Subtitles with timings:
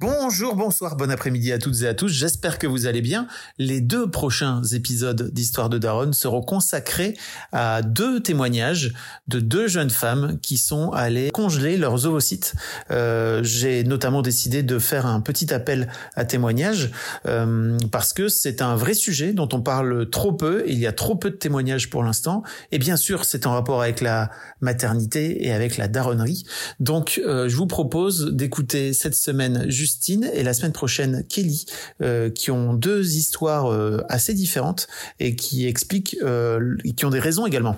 [0.00, 2.08] Bonjour, bonsoir, bon après-midi à toutes et à tous.
[2.08, 3.26] J'espère que vous allez bien.
[3.58, 7.18] Les deux prochains épisodes d'Histoire de Daronne seront consacrés
[7.52, 8.94] à deux témoignages
[9.28, 12.54] de deux jeunes femmes qui sont allées congeler leurs ovocytes.
[12.90, 16.90] Euh, J'ai notamment décidé de faire un petit appel à témoignages
[17.26, 20.64] euh, parce que c'est un vrai sujet dont on parle trop peu.
[20.66, 22.42] Il y a trop peu de témoignages pour l'instant.
[22.72, 24.30] Et bien sûr, c'est en rapport avec la
[24.62, 26.44] maternité et avec la daronnerie.
[26.78, 29.89] Donc, euh, je vous propose d'écouter cette semaine juste
[30.34, 31.66] Et la semaine prochaine Kelly,
[32.02, 34.88] euh, qui ont deux histoires euh, assez différentes
[35.18, 37.76] et qui expliquent, euh, qui ont des raisons également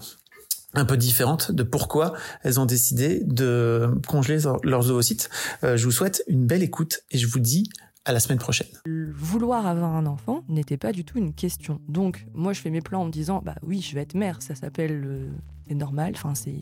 [0.75, 5.29] un peu différentes de pourquoi elles ont décidé de congeler leurs ovocytes.
[5.63, 7.69] je vous souhaite une belle écoute et je vous dis
[8.07, 8.69] à la semaine prochaine.
[8.87, 11.79] Vouloir avoir un enfant n'était pas du tout une question.
[11.89, 14.41] Donc, moi, je fais mes plans en me disant, bah oui, je vais être mère,
[14.41, 15.29] ça s'appelle,
[15.69, 16.15] c'est normal.
[16.17, 16.61] Enfin, c'est,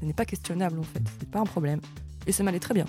[0.00, 1.80] ce n'est pas questionnable en fait, c'est pas un problème.
[2.26, 2.86] Et ça m'allait très bien.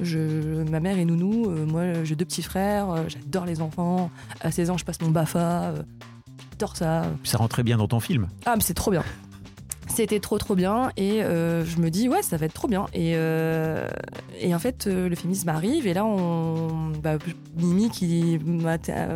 [0.00, 4.10] Je, ma mère est nounou, euh, moi j'ai deux petits frères, euh, j'adore les enfants.
[4.40, 5.82] À 16 ans, je passe mon BAFA, euh,
[6.52, 7.06] j'adore ça.
[7.24, 9.02] Ça rentrait bien dans ton film Ah, mais c'est trop bien.
[9.88, 13.12] C'était trop trop bien et je me dis ouais ça va être trop bien et,
[14.38, 17.16] et en fait le féminisme arrive et là on bah,
[17.56, 18.38] Mimi qui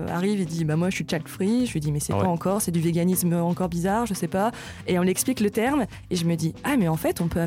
[0.09, 2.23] arrive et dit bah moi je suis child free je lui dis mais c'est ah
[2.23, 2.63] pas encore?
[2.63, 4.51] C'est du véganisme encore bizarre je sais pas
[4.89, 7.47] et on l'explique le terme et je me dis ah mais en fait on peut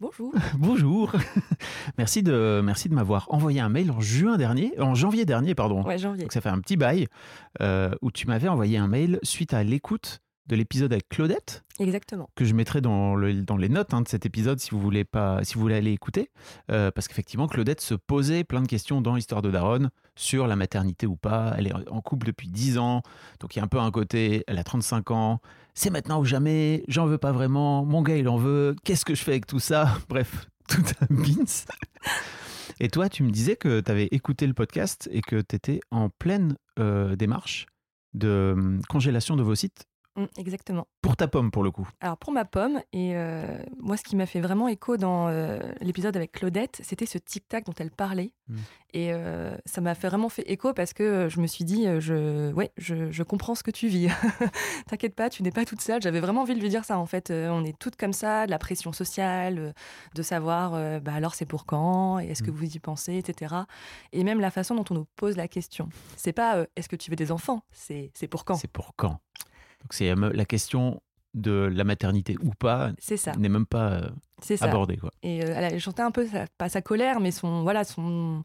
[0.00, 0.32] Bonjour.
[0.58, 1.12] Bonjour.
[1.98, 5.82] merci de, merci de m'avoir envoyé un mail en juin dernier, en janvier dernier, pardon.
[5.82, 6.22] Ouais, janvier.
[6.22, 7.08] Donc ça fait un petit bail
[7.60, 11.62] euh, où tu m'avais envoyé un mail suite à l'écoute de l'épisode avec Claudette.
[11.78, 12.28] Exactement.
[12.34, 15.04] Que je mettrai dans, le, dans les notes hein, de cet épisode si vous voulez
[15.04, 16.30] pas, si vous voulez aller écouter,
[16.70, 20.56] euh, parce qu'effectivement Claudette se posait plein de questions dans Histoire de Daronne sur la
[20.56, 21.54] maternité ou pas.
[21.56, 23.02] Elle est en couple depuis 10 ans,
[23.40, 24.42] donc il y a un peu un côté.
[24.46, 25.40] Elle a 35 ans,
[25.74, 29.14] c'est maintenant ou jamais, j'en veux pas vraiment, mon gars il en veut, qu'est-ce que
[29.14, 29.98] je fais avec tout ça?
[30.08, 31.44] Bref, tout un bins.
[32.80, 35.80] Et toi, tu me disais que tu avais écouté le podcast et que tu étais
[35.90, 37.66] en pleine euh, démarche
[38.14, 39.84] de hum, congélation de vos sites
[40.18, 40.88] Mm, exactement.
[41.00, 41.88] Pour ta pomme, pour le coup.
[42.00, 43.46] Alors, pour ma pomme, et euh,
[43.78, 47.64] moi, ce qui m'a fait vraiment écho dans euh, l'épisode avec Claudette, c'était ce tic-tac
[47.66, 48.32] dont elle parlait.
[48.48, 48.56] Mm.
[48.94, 52.52] Et euh, ça m'a fait vraiment fait écho parce que je me suis dit, je,
[52.52, 54.08] ouais, je, je comprends ce que tu vis.
[54.88, 56.02] T'inquiète pas, tu n'es pas toute seule.
[56.02, 57.30] J'avais vraiment envie de lui dire ça, en fait.
[57.30, 59.74] on est toutes comme ça, de la pression sociale,
[60.14, 62.54] de savoir, bah, alors c'est pour quand, et est-ce que mm.
[62.54, 63.54] vous y pensez, etc.
[64.12, 65.90] Et même la façon dont on nous pose la question.
[66.16, 67.62] C'est pas, est-ce que tu veux des enfants?
[67.70, 68.56] C'est pour quand?
[68.56, 69.20] C'est pour quand?
[69.82, 71.00] Donc c'est la question
[71.34, 73.32] de la maternité ou pas C'est ça.
[73.32, 74.08] n'est même pas euh,
[74.42, 74.64] C'est ça.
[74.64, 74.96] abordé.
[74.96, 75.10] Quoi.
[75.22, 78.42] Et euh, elle a chanté un peu, sa- pas sa colère, mais son, voilà, son,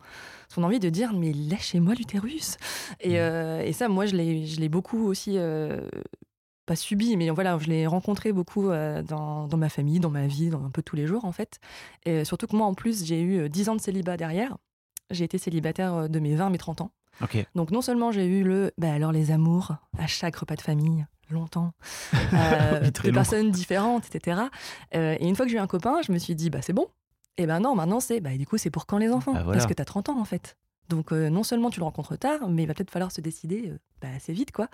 [0.50, 2.57] son envie de dire Mais lâchez-moi l'utérus.
[3.00, 3.15] Et, Mhm.
[3.18, 5.88] euh, et ça, moi, je l'ai beaucoup aussi, euh,
[6.65, 10.50] pas subi, mais voilà, je l'ai rencontré beaucoup dans, dans ma famille, dans ma vie,
[10.50, 11.59] dans un peu tous les jours, en fait.
[12.06, 14.57] Et surtout que moi, en plus, j'ai eu euh, 10 ans de célibat derrière.
[15.09, 16.91] J'ai été célibataire de mes 20 à mes 30 ans.
[17.56, 21.06] Donc non seulement j'ai eu le bah alors les amours à chaque repas de famille
[21.30, 21.72] longtemps
[22.34, 24.42] euh, de personnes différentes etc
[24.96, 26.74] Euh, et une fois que j'ai eu un copain je me suis dit bah c'est
[26.74, 26.88] bon.
[27.38, 29.34] Et ben non maintenant c'est bah du coup c'est pour quand les enfants?
[29.34, 29.58] Bah, voilà.
[29.58, 30.58] parce que t'as 30 ans en fait
[30.89, 33.69] donc euh, non seulement tu le rencontres tard mais il va peut-être falloir se décider
[33.69, 34.68] euh, bah, assez vite quoi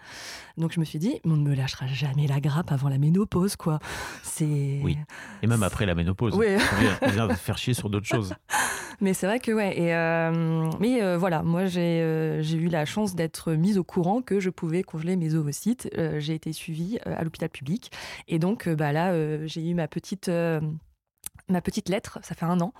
[0.57, 3.55] donc je me suis dit on ne me lâchera jamais la grappe avant la ménopause
[3.55, 3.79] quoi
[4.23, 4.97] c'est Oui.
[5.41, 6.33] Et même après la ménopause.
[6.35, 6.57] Ouais.
[6.57, 8.33] On vient, on vient de faire chier sur d'autres choses.
[9.01, 9.77] Mais c'est vrai que ouais.
[9.79, 14.21] Et euh, mais euh, voilà, moi j'ai euh, eu la chance d'être mise au courant
[14.21, 15.89] que je pouvais congeler mes ovocytes.
[16.17, 17.91] J'ai été suivie à l'hôpital public
[18.27, 19.13] et donc bah là
[19.47, 20.29] j'ai eu ma petite
[21.49, 22.19] ma petite lettre.
[22.23, 22.73] Ça fait un an.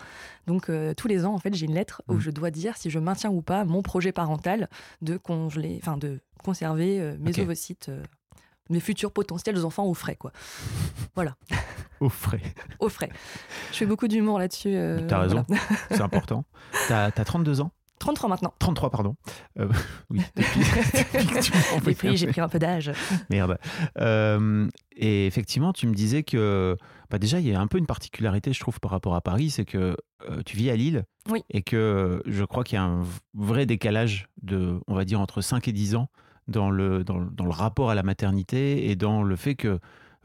[0.47, 2.19] Donc euh, tous les ans en fait j'ai une lettre où Mhm.
[2.19, 4.69] je dois dire si je maintiens ou pas mon projet parental
[5.01, 7.89] de congeler, enfin de conserver euh, mes ovocytes.
[7.89, 8.01] euh,
[8.71, 10.31] mes futurs potentiels enfants au frais, quoi.
[11.99, 12.39] Au frais.
[12.79, 13.09] Au frais.
[13.71, 14.73] Je fais beaucoup d'humour là-dessus.
[15.07, 15.43] T'as raison.
[15.47, 15.61] voilà.
[15.89, 16.45] C'est important.
[16.87, 17.71] T'as as 32 ans?
[17.99, 18.53] 33 maintenant.
[18.59, 19.15] 33, pardon.
[19.59, 19.67] Euh,
[20.09, 20.59] oui, depuis,
[21.13, 22.91] depuis J'ai pris, j'ai un pris un peu d'âge.
[23.29, 23.57] Merde.
[23.99, 26.75] Euh, et effectivement, tu me disais que
[27.09, 29.49] bah déjà, il y a un peu une particularité, je trouve, par rapport à Paris,
[29.49, 29.95] c'est que
[30.29, 31.43] euh, tu vis à Lille Oui.
[31.49, 33.03] et que je crois qu'il y a un
[33.33, 36.09] vrai décalage de, on va dire, entre 5 et 10 ans
[36.47, 39.79] dans le, dans, le- dans le rapport à la maternité et dans le fait que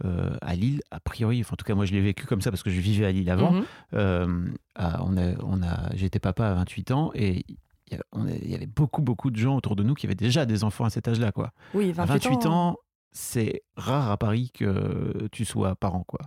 [0.04, 2.50] euh, à Lille, a priori, enfin, en tout cas moi je l'ai vécu comme ça
[2.50, 3.64] parce que je vivais à Lille avant, Mhm.
[3.94, 7.44] euh, à- on a, on a, j'étais papa à 28 ans et
[7.92, 10.84] il y avait beaucoup, beaucoup de gens autour de nous qui avaient déjà des enfants
[10.84, 11.30] à cet âge-là.
[11.32, 11.52] quoi.
[11.74, 12.76] Oui, À 28, 28 ans,
[13.12, 16.20] c'est rare à Paris que tu sois parent, quoi.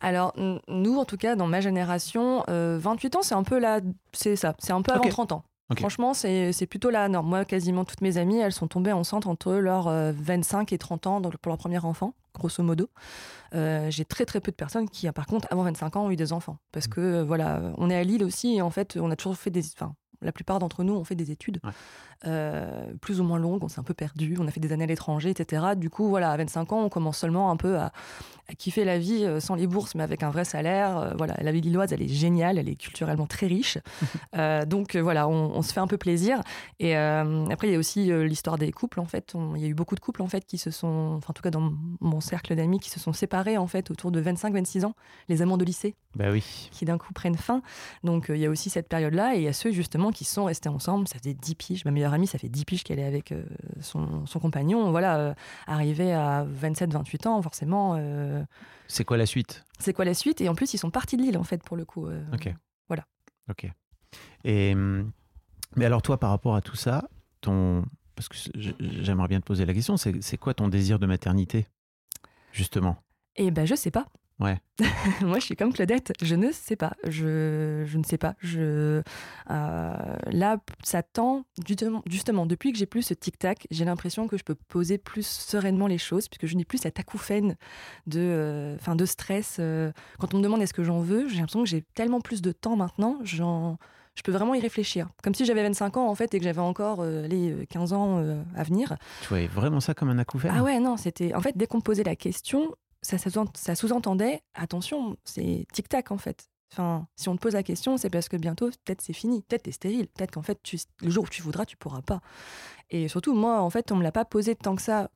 [0.00, 0.32] Alors,
[0.68, 3.80] nous, en tout cas, dans ma génération, euh, 28 ans, c'est un peu là.
[4.12, 5.10] C'est ça, c'est un peu avant Ok.
[5.10, 5.44] 30 ans.
[5.76, 7.28] Franchement, c'est plutôt la norme.
[7.28, 11.06] Moi, quasiment toutes mes amies, elles sont tombées enceintes entre leurs euh, 25 et 30
[11.06, 12.88] ans donc pour leur premier enfant, grosso modo.
[13.54, 16.16] Euh, J'ai très très peu de personnes qui, par contre, avant 25 ans, ont eu
[16.16, 16.56] des enfants.
[16.72, 16.90] Parce Mm.
[16.90, 19.50] que, euh, voilà, on est à Lille aussi, et en fait, on a toujours fait
[19.50, 19.62] des.
[19.74, 21.70] Enfin, la plupart d'entre nous ont fait des études Ouais.
[22.26, 24.84] euh, plus ou moins longues, on s'est un peu perdu, on a fait des années
[24.84, 25.76] à l'étranger, etc.
[25.76, 27.92] Du coup, voilà, à 25 ans, on commence seulement un peu à
[28.56, 30.96] kiffer la vie euh, sans les bourses, mais avec un vrai salaire.
[30.98, 33.78] Euh, voilà, la vie lilloise, elle est géniale, elle est culturellement très riche.
[34.36, 36.40] Euh, donc voilà, on, on se fait un peu plaisir.
[36.78, 39.00] Et euh, après, il y a aussi euh, l'histoire des couples.
[39.00, 41.14] En fait, On- il y a eu beaucoup de couples en fait qui se sont,
[41.16, 44.10] enfin en tout cas dans mon cercle d'amis, qui se sont séparés en fait autour
[44.12, 44.94] de 25-26 ans,
[45.28, 46.68] les amants de lycée Bah oui.
[46.70, 47.62] qui d'un coup prennent fin.
[48.04, 50.44] Donc il y a aussi cette période-là, et il y a ceux justement qui sont
[50.44, 51.08] restés ensemble.
[51.08, 51.84] Ça faisait 10 piges.
[51.84, 53.34] Ma meilleure amie, ça fait 10 piges qu'elle est avec
[53.80, 54.90] son, son compagnon.
[54.90, 55.34] Voilà,
[55.66, 57.98] arrivé à 27-28 ans, forcément,
[58.86, 59.64] C'est quoi la suite?
[59.78, 60.40] C'est quoi la suite?
[60.40, 62.06] Et en plus, ils sont partis de l'île, en fait, pour le coup.
[62.06, 62.24] euh.
[62.32, 62.52] Ok.
[62.88, 63.04] Voilà.
[63.50, 63.70] Ok.
[64.44, 64.74] Et
[65.76, 67.08] mais alors toi, par rapport à tout ça,
[67.40, 68.36] ton parce que
[68.80, 71.68] j'aimerais bien te poser la question, c'est quoi ton désir de maternité,
[72.50, 72.96] justement
[73.36, 74.06] Et ben, je sais pas.
[74.40, 74.56] Ouais.
[75.22, 76.12] Moi, je suis comme Claudette.
[76.22, 76.92] Je ne sais pas.
[77.04, 78.34] Je, je ne sais pas.
[78.38, 79.02] Je,
[79.50, 84.36] euh, là, ça tend, justement, justement, depuis que j'ai plus ce tic-tac, j'ai l'impression que
[84.36, 87.56] je peux poser plus sereinement les choses, puisque je n'ai plus cette acouphène
[88.06, 89.56] de, euh, de stress.
[89.58, 89.90] euh.
[90.20, 92.52] Quand on me demande est-ce que j'en veux, j'ai l'impression que j'ai tellement plus de
[92.52, 93.76] temps maintenant, j'en,
[94.14, 95.08] je peux vraiment y réfléchir.
[95.24, 98.44] Comme si j'avais 25 ans, en fait, et que j'avais encore euh, les 15 ans
[98.54, 98.96] à venir.
[99.22, 100.52] Tu voyais vraiment ça comme un acouphène?
[100.54, 101.34] Ah ouais, non, c'était.
[101.34, 102.72] En fait, dès qu'on me posait la question,
[103.08, 106.48] ça, ça sous- ça sous-entendait attention, c'est tic-tac en fait.
[106.72, 109.62] Enfin, si on te pose la question, c'est parce que bientôt, peut-être c'est fini, peut-être
[109.62, 112.20] t'es stérile, peut-être qu'en fait, tu- le jour où tu voudras, tu pourras pas.
[112.90, 115.10] Et surtout, moi, en fait, on me l'a pas posé tant que ça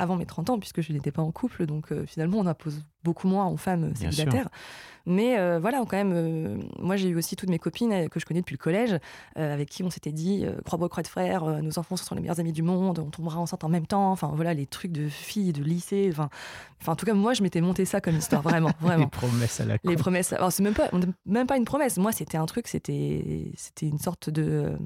[0.00, 2.82] avant mes 30 ans, puisque je n'étais pas en couple, donc euh, finalement, on impose
[3.04, 4.48] beaucoup moins aux femmes Bien célibataires.
[5.04, 8.24] Mais euh, voilà, quand même, euh, moi, j'ai eu aussi toutes mes copines que je
[8.24, 8.98] connais depuis le collège,
[9.36, 12.52] avec qui on s'était dit, croix-bois, croix de frère, nos enfants sont les meilleurs amis
[12.52, 15.62] du monde, on tombera enceinte en même temps, enfin voilà, les trucs de filles, de
[15.62, 16.30] lycée, enfin,
[16.86, 19.08] en tout cas, moi, je m'étais monté ça comme histoire, vraiment, Les vraiment.
[19.08, 19.88] promesses à la con.
[19.88, 20.90] Les promesses, alors c'est même pas,
[21.26, 21.98] même pas une promesse.
[21.98, 24.76] Moi, c'était un truc, c'était, c'était une sorte de,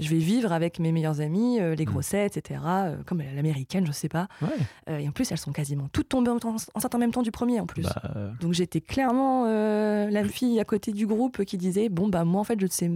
[0.00, 1.88] je vais vivre avec mes meilleurs amis, euh, les Mm.
[1.90, 2.60] grossettes, etc.
[2.86, 4.28] euh, comme à l'américaine, je sais pas.
[4.42, 4.48] Ouais.
[4.88, 6.38] Euh, et en plus, elles sont quasiment toutes tombées en-
[6.74, 7.82] enceintes en même temps du premier, en plus.
[7.82, 12.40] Bah, Donc j'étais clairement la fille à côté du groupe qui disait bon bah moi
[12.40, 12.90] en fait je ne sais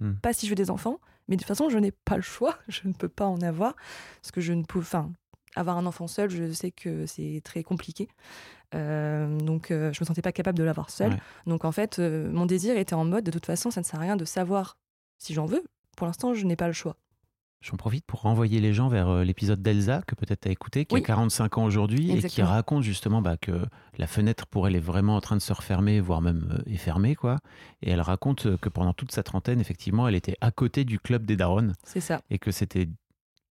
[0.00, 0.14] Hmm.
[0.20, 0.98] pas si je veux des enfants,
[1.28, 3.76] mais de toute façon je n'ai pas le choix, je ne peux pas en avoir
[4.20, 5.12] parce que je ne peux, enfin
[5.54, 8.08] avoir un enfant seul, je sais que c'est très compliqué.
[8.74, 11.12] Euh, donc euh, je me sentais pas capable de l'avoir seul.
[11.12, 11.18] Ouais.
[11.46, 14.00] Donc en fait euh, mon désir était en mode de toute façon ça ne sert
[14.00, 14.76] à rien de savoir
[15.18, 15.62] si j'en veux.
[15.96, 16.96] Pour l'instant je n'ai pas le choix.
[17.62, 20.84] J'en profite pour renvoyer les gens vers euh, l'épisode d'Elsa que peut-être tu as écouté,
[20.84, 21.00] qui Oui.
[21.00, 23.52] a 45 ans aujourd'hui et qui raconte justement bah, que
[23.96, 26.76] la fenêtre pour elle est vraiment en train de se refermer, voire même euh, est
[26.76, 27.14] fermée.
[27.14, 27.38] Quoi.
[27.80, 30.98] Et elle raconte euh, que pendant toute sa trentaine, effectivement, elle était à côté du
[30.98, 32.20] club des darons C'est ça.
[32.28, 32.86] et que c'était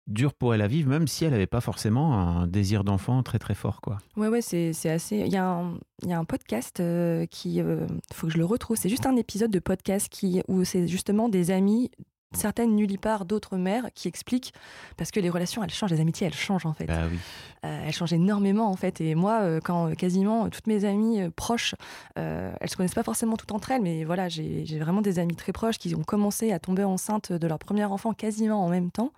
[0.06, 3.40] dur pour elle à vivre, même si elle n'avait pas forcément un désir d'enfant très
[3.40, 3.82] très fort.
[3.82, 3.98] Quoi.
[4.16, 5.18] Ouais, ouais, c'est assez.
[5.18, 7.56] Il y, a un- il y a un podcast euh, qui.
[7.56, 8.78] Il faut que je le retrouve.
[8.78, 11.90] C'est juste un épisode de podcast qui, où c'est justement des amis,
[12.36, 14.54] certaines nullipares, d'autres mères, qui expliquent.
[14.98, 16.86] Parce que les relations, elles changent, les amitiés, elles changent en fait.
[16.86, 17.18] Bah oui.
[17.66, 19.00] Euh, elles changent énormément en fait.
[19.02, 21.76] Et moi, euh, quand euh, quasiment toutes mes amies euh, proches,
[22.16, 25.52] elles se connaissent pas forcément toutes entre elles, mais voilà, j'ai vraiment des amies très
[25.52, 29.12] proches qui ont commencé à tomber enceintes de leur premier enfant quasiment en même temps.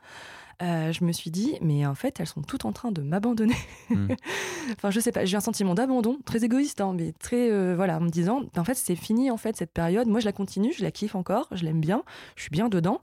[0.61, 3.55] Euh, je me suis dit, mais en fait, elles sont toutes en train de m'abandonner.
[3.89, 4.07] Mm.
[4.77, 7.75] enfin, je sais pas, j'ai eu un sentiment d'abandon, très égoïste, hein, mais très, euh,
[7.75, 10.07] voilà, en me disant, en fait, c'est fini, en fait, cette période.
[10.07, 12.03] Moi, je la continue, je la kiffe encore, je l'aime bien,
[12.35, 13.01] je suis bien dedans.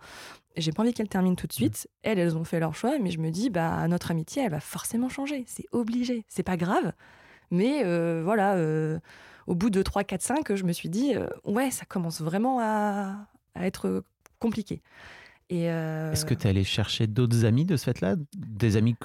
[0.56, 1.88] J'ai pas envie qu'elle termine tout de suite.
[2.02, 4.60] Elles, elles ont fait leur choix, mais je me dis, bah, notre amitié, elle va
[4.60, 5.44] forcément changer.
[5.46, 6.24] C'est obligé.
[6.28, 6.92] C'est pas grave.
[7.50, 8.98] Mais euh, voilà, euh,
[9.46, 12.60] au bout de 3, 4, 5, je me suis dit, euh, ouais, ça commence vraiment
[12.60, 14.04] à, à être
[14.40, 14.82] compliqué.
[15.52, 18.16] Et euh, Est-ce que tu es allé chercher d'autres amis de ce fait-là?
[18.36, 18.96] Des amis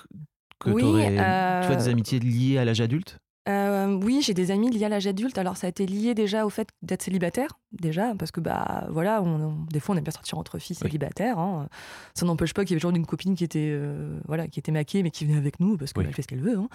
[0.59, 3.17] que, Oui, euh, Tu as des amitiés liées à l'âge adulte?
[3.49, 5.37] Euh, oui, j'ai des amis liés à l'âge adulte.
[5.37, 9.21] Alors, ça a été lié déjà au fait d'être célibataire, déjà, parce que, bah, voilà,
[9.21, 11.37] on, on- des fois, on aime bien sortir entre filles célibataires.
[11.39, 11.67] hein.
[12.13, 14.73] Ça n'empêche pas qu'il y avait toujours une copine qui était, euh, voilà, qui était
[14.73, 16.13] maquée, mais qui venait avec nous, parce qu'elle Oui.
[16.13, 16.57] fait ce qu'elle veut.
[16.57, 16.67] hein.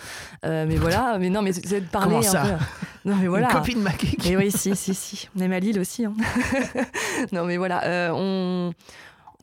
[0.46, 2.42] Euh, mais voilà, mais non, mais c'est de parler Comment ça?
[2.42, 2.64] un peu.
[3.10, 3.48] Non, mais voilà.
[3.48, 5.28] Une copine maquée qui- Mais oui, si, si, si.
[5.36, 6.06] On aime à Lille aussi.
[6.06, 6.14] hein.
[7.32, 7.84] non, mais voilà.
[7.84, 8.72] euh, on...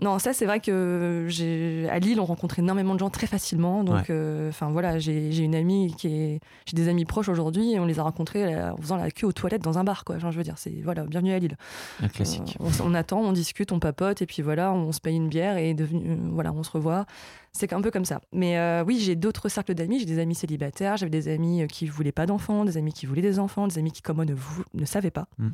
[0.02, 1.88] Non, ça, c'est vrai que j'ai...
[1.90, 3.84] à Lille, on rencontre énormément de gens très facilement.
[3.84, 4.04] Donc, Ouais.
[4.12, 6.40] euh, enfin, voilà, j'ai une amie qui est.
[6.66, 9.28] J'ai des amis proches aujourd'hui et on les a rencontrés euh, en faisant la queue
[9.28, 10.18] aux toilettes dans un bar, quoi.
[10.18, 10.74] Genre, je veux dire, c'est.
[10.84, 11.58] Voilà, bienvenue à Lille.
[12.02, 12.58] Un classique.
[12.62, 15.28] Euh, on, on attend, on discute, on papote et puis voilà, on se paye une
[15.28, 17.06] bière et devenu, euh, voilà, on se revoit.
[17.52, 18.22] C'est un peu comme ça.
[18.32, 20.00] Mais euh, oui, j'ai d'autres cercles d'amis.
[20.00, 23.06] J'ai des amis célibataires, j'avais des amis euh, qui voulaient pas d'enfants, des amis qui
[23.06, 24.36] voulaient des enfants, des amis qui, comme moi, ne,
[24.76, 25.28] ne savaient pas.
[25.40, 25.50] Mm.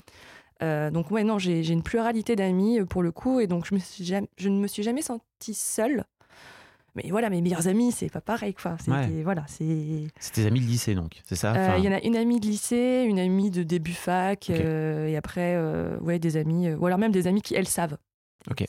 [0.64, 3.66] Euh, donc ouais, non, j'ai j'ai une pluralité d'amis euh, pour le coup et donc
[3.66, 6.06] je, me suis jamais- je ne me suis jamais sentie seule.
[6.96, 8.78] Mais voilà, mes meilleurs amis, c'est pas pareil, quoi.
[8.88, 9.22] Ouais.
[9.22, 10.08] Voilà, c'est.
[10.18, 11.54] C'est tes amis de lycée, donc, c'est ça?
[11.54, 14.50] Euh, Enfin, Il y en a une amie de lycée, une amie de début fac,
[14.50, 15.58] euh, et après,
[16.00, 17.98] ouais, des amis, ou alors même des amis qui, elles, savent.
[18.50, 18.64] Ok.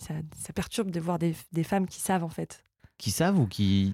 [0.00, 2.64] Ça, ça perturbe de voir des, des femmes qui savent, en fait.
[2.96, 3.92] Qui savent ou qui,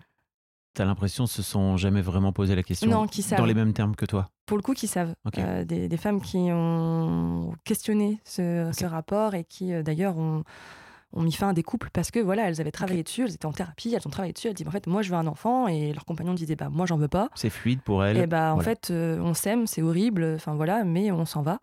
[0.75, 3.38] t'as l'impression, se sont jamais vraiment posé la question Non, qui savent.
[3.38, 5.14] Dans les mêmes termes que toi Pour le coup, qui savent.
[5.38, 10.43] Euh, des, des femmes qui ont questionné ce, ce rapport et qui, euh, d'ailleurs, ont,
[11.12, 13.47] ont mis fin à des couples parce que, voilà, elles avaient travaillé dessus, elles étaient
[13.47, 15.69] en thérapie, elles ont travaillé dessus, elles disent, en fait, moi, je veux un enfant,
[15.69, 17.31] et leur compagnon disait, bah, moi, j'en veux pas.
[17.35, 20.85] C'est fluide pour elle Et bah, en fait, euh, on s'aime, c'est horrible, enfin voilà,
[20.85, 21.61] mais on s'en va.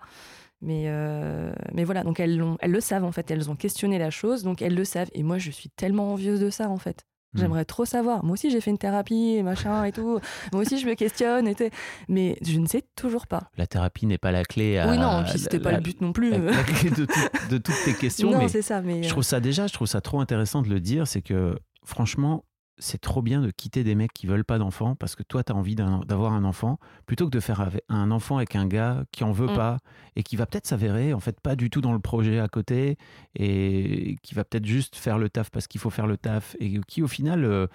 [0.62, 4.12] Mais, euh, mais voilà, donc elles, elles le savent en fait, elles ont questionné la
[4.12, 5.10] chose, donc elles le savent.
[5.14, 7.04] Et moi, je suis tellement envieuse de ça en fait.
[7.34, 7.40] Hmm.
[7.40, 8.24] J'aimerais trop savoir.
[8.26, 10.20] Moi aussi, j'ai fait une thérapie machin et tout.
[10.52, 11.70] Moi aussi, je me questionne et tout.
[12.10, 13.44] Mais je ne sais toujours pas.
[13.58, 14.90] La thérapie n'est pas la clé à.
[14.90, 16.32] oui, non, puis c'était pas la- le but non plus.
[16.32, 18.32] La, la clé de, tout- de toutes tes questions.
[18.32, 18.82] non, c'est ça.
[18.82, 21.08] Mais je euh, trouve ça déjà, je trouve ça trop intéressant de le dire.
[21.08, 22.44] C'est que, franchement,
[22.84, 25.52] c'est trop bien de quitter des mecs qui veulent pas d'enfants parce que toi, tu
[25.52, 29.24] as envie d'avoir un enfant plutôt que de faire un enfant avec un gars qui
[29.24, 29.56] en veut Mm.
[29.56, 29.78] pas
[30.16, 32.98] et qui va peut-être s'avérer en fait pas du tout dans le projet à côté
[33.36, 36.80] et qui va peut-être juste faire le taf parce qu'il faut faire le taf et
[36.88, 37.68] qui au final euh,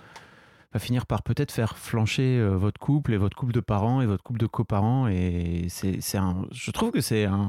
[0.72, 4.06] va finir par peut-être faire flancher euh, votre couple et votre couple de parents et
[4.06, 7.48] votre couple de coparents et c'est c'est un je trouve que c'est un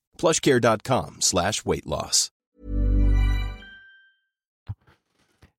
[0.21, 2.29] plushcare.com slash weight loss.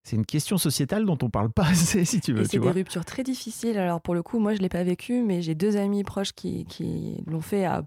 [0.04, 2.72] c'est une question sociétale dont on parle pas assez si tu veux c'est des vois
[2.72, 3.76] ruptures très difficiles.
[3.78, 6.64] Alors pour le coup, moi je l'ai pas vécu, mais j'ai deux amis proches qui,
[6.66, 7.82] qui l'ont fait à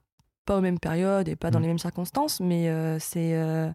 [0.46, 1.62] pas aux mêmes périodes et pas dans Mm.
[1.62, 2.40] les mêmes circonstances.
[2.42, 3.70] Mais euh, c'est euh,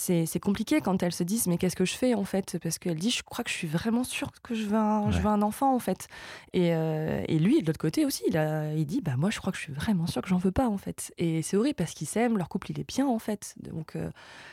[0.00, 2.56] c'est compliqué quand elles se disent mais qu'est-ce que je fais en fait?
[2.62, 5.18] Parce qu'elle dit je crois que je suis vraiment sûre que je veux un, je
[5.18, 6.06] veux un enfant en fait.
[6.52, 9.38] Et, euh, et lui de l'autre côté aussi il, a, il dit bah moi je
[9.40, 11.12] crois que je suis vraiment sûre que j'en veux pas en fait.
[11.18, 13.54] Et c'est horrible parce qu'ils s'aiment leur couple il est bien en fait.
[13.60, 14.08] Donc euh,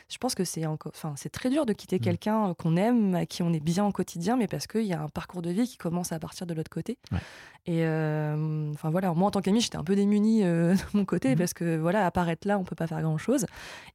[0.10, 2.00] je pense que c'est encore enfin c'est très dur de quitter Mm.
[2.00, 5.02] quelqu'un qu'on aime à qui on est bien au quotidien mais parce qu'il y a
[5.02, 6.98] un parcours de vie qui commence à partir de l'autre côté.
[7.12, 7.20] Ouais.
[7.68, 11.06] et euh, enfin voilà moi en tant qu'amie j'étais un peu démunie euh, de mon
[11.06, 11.38] côté Mhm.
[11.38, 13.46] parce que voilà apparaître là on peut pas faire grand chose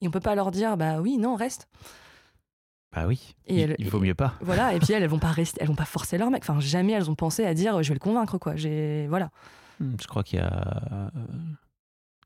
[0.00, 1.68] et on peut pas leur dire bah oui non reste
[2.94, 4.34] Bah oui, Et il, il vaut mieux pas.
[4.40, 6.60] voilà et puis elles, elles vont pas rester elles vont pas forcer leur mec enfin
[6.60, 9.30] jamais elles ont pensé à dire je vais le convaincre quoi j'ai voilà
[9.80, 10.82] Hmm, Je crois qu'il y a.
[10.92, 11.08] euh,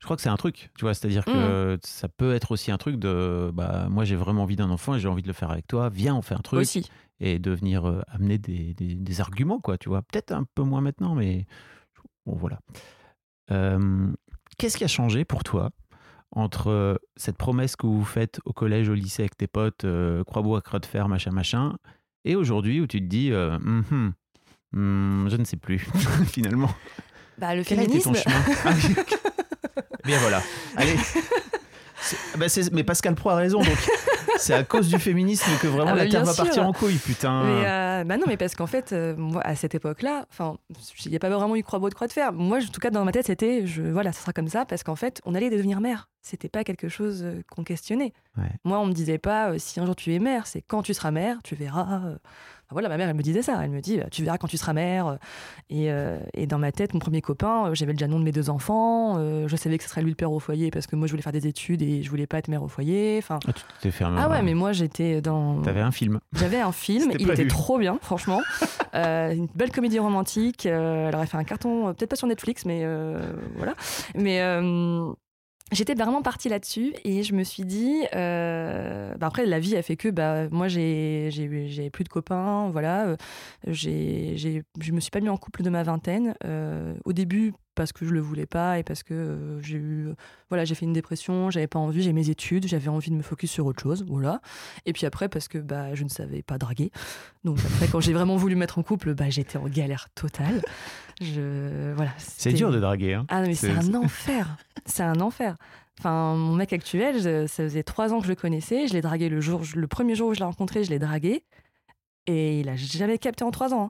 [0.01, 2.77] Je crois que c'est un truc, tu vois, c'est-à-dire que ça peut être aussi un
[2.77, 3.49] truc de.
[3.53, 5.87] Bah, moi, j'ai vraiment envie d'un enfant et j'ai envie de le faire avec toi.
[5.87, 6.59] Viens, on fait un truc.
[6.59, 6.91] aussi
[7.21, 10.01] Et de venir euh, amener des, des- des arguments, quoi, tu vois.
[10.01, 11.45] Peut-être un peu moins maintenant, mais.
[12.25, 12.59] Bon, voilà.
[13.51, 14.11] Euh,
[14.57, 15.71] Qu'est-ce qui a changé pour toi
[16.31, 20.23] entre euh, cette promesse que vous faites au collège, au lycée avec tes potes, euh,
[20.23, 21.75] Croix-Bois, Creux de Fer, machin, machin,
[22.25, 24.13] et aujourd'hui où tu te dis, euh, Mhm,
[24.73, 25.79] hmm, je ne sais plus,
[26.27, 26.69] finalement.
[27.37, 28.73] bah le Quel a été ton féminisme chemin Ah.
[30.03, 30.41] Eh Bien voilà.
[30.77, 30.95] Allez.
[32.37, 33.77] Bah, mais Pascal Pro a raison, donc
[34.37, 36.97] c'est à cause du féminisme que vraiment Ah bah, la Terre va partir en couille,
[36.97, 37.43] putain.
[37.43, 40.57] Mais euh, bah non, mais parce qu'en fait, euh, moi, à cette époque-là, enfin,
[41.05, 42.33] il n'y a pas vraiment eu croix-beau de croix de fer.
[42.33, 44.83] Moi, en tout cas, dans ma tête, c'était, je, voilà, ça sera comme ça, parce
[44.83, 46.09] qu'en fait, on allait devenir mère.
[46.21, 48.13] C'était pas quelque chose euh, qu'on questionnait.
[48.37, 48.49] Ouais.
[48.63, 51.11] Moi, on me disait pas, si un jour tu es mère, c'est quand tu seras
[51.11, 52.01] mère, tu verras.
[52.67, 53.59] Enfin, voilà, ma mère, elle me disait ça.
[53.63, 55.07] Elle me dit, bah, tu verras quand tu seras mère.
[55.07, 55.15] euh.
[55.69, 58.23] Et, euh, et dans ma tête, mon premier copain, euh, j'avais déjà le nom de
[58.25, 59.17] mes deux enfants.
[59.17, 61.11] euh, je savais que ce serait lui le père au foyer, parce que moi, je
[61.11, 63.17] voulais faire des études et je voulais pas être mère au foyer.
[63.19, 64.15] Enfin, Ah, tu t'es un.
[64.17, 65.61] ah ouais, mais moi, j'étais dans.
[65.61, 66.19] T'avais un film.
[66.33, 68.41] J'avais un film, il était trop bien, franchement.
[68.95, 70.65] Euh, une belle comédie romantique.
[70.65, 72.85] elle aurait fait un carton, peut-être pas sur Netflix, mais
[73.57, 73.73] voilà.
[74.15, 74.39] Mais
[75.71, 78.03] j'étais vraiment partie là-dessus et je me suis dit.
[78.15, 81.29] euh, bah après, la vie a fait que bah, moi, j'ai
[81.91, 83.05] plus de copains, voilà.
[83.07, 83.15] euh,
[83.67, 86.35] j'ai j'ai- je me suis pas mis en couple de ma vingtaine.
[86.45, 90.07] euh, au début, parce que je le voulais pas et parce que euh, j'ai eu
[90.49, 93.21] voilà j'ai fait une dépression j'avais pas envie j'ai mes études j'avais envie de me
[93.21, 94.39] focus sur autre chose voilà
[94.85, 96.89] et puis après parce que bah je ne savais pas draguer
[97.43, 100.61] donc après quand j'ai vraiment voulu mettre en couple bah j'étais en galère totale
[101.21, 103.13] je voilà C'est dur de draguer.
[103.13, 103.25] Hein.
[103.29, 105.55] ah mais c'est un enfer c'est un enfer
[105.99, 109.01] enfin mon mec actuel je- ça faisait trois ans que je le connaissais je l'ai
[109.01, 111.43] dragué le jour le premier jour où je l'ai rencontré je l'ai dragué
[112.27, 113.89] et il a jamais capté en trois ans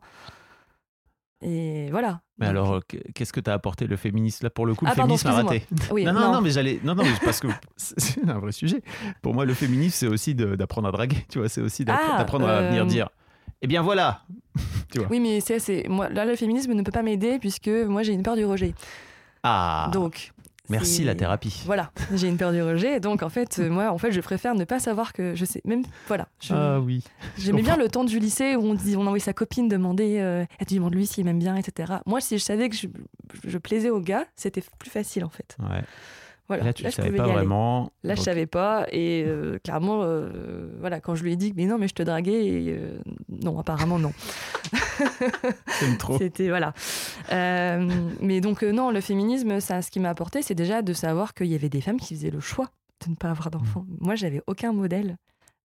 [1.42, 2.80] et voilà Mais alors, euh,
[3.14, 5.44] qu'est-ce que t'as apporté le féministe Là, pour le coup, le Ah, pardon, féminisme a
[5.44, 5.66] raté.
[5.92, 6.80] oui non, non, non, mais j'allais.
[6.84, 8.82] Non, non, mais parce que c'est un vrai sujet.
[9.22, 11.18] Pour moi, le féminisme, c'est aussi d'apprendre à draguer.
[11.30, 13.10] Tu vois, c'est aussi Ah, d'apprendre à venir euh, dire.
[13.62, 14.22] Eh bien, voilà.
[15.10, 18.14] Oui, mais c'est, c'est moi là le féminisme ne peut pas m'aider puisque moi j'ai
[18.14, 18.74] une peur du rejet.
[19.44, 19.90] Ah.
[19.92, 20.32] Donc
[20.70, 21.64] merci la thérapie.
[21.66, 24.56] Voilà, j'ai une peur du rejet, donc en fait euh, moi en fait je préfère
[24.56, 26.30] ne pas savoir que je sais même voilà.
[26.42, 27.04] je- Ah oui.
[27.38, 30.46] J'aimais bien le temps du lycée où on dit on envoie sa copine demander euh,
[30.66, 31.96] tu demandes lui s'il m'aime bien etc.
[32.06, 32.88] Moi si je savais que je,
[33.46, 35.58] je plaisais au gars c'était plus facile en fait.
[35.60, 35.82] Ouais.
[36.48, 36.64] Voilà.
[36.64, 37.92] Là, tu ne je savais pas vraiment.
[38.04, 38.86] Là, je Donc, savais pas.
[38.92, 42.04] Et euh, clairement, euh, voilà, quand je lui ai dit, mais non, mais je te
[42.04, 44.14] draguais, et, euh, non, apparemment, non.
[45.80, 46.18] T'aimes trop.
[46.18, 46.74] C'était voilà.
[47.32, 47.90] Euh,
[48.22, 51.48] mais donc non, le féminisme, ça, ce qui m'a apporté, c'est déjà de savoir qu'il
[51.48, 52.70] y avait des femmes qui faisaient le choix
[53.06, 53.86] de ne pas avoir d'enfants.
[54.00, 55.18] Moi, j'avais aucun modèle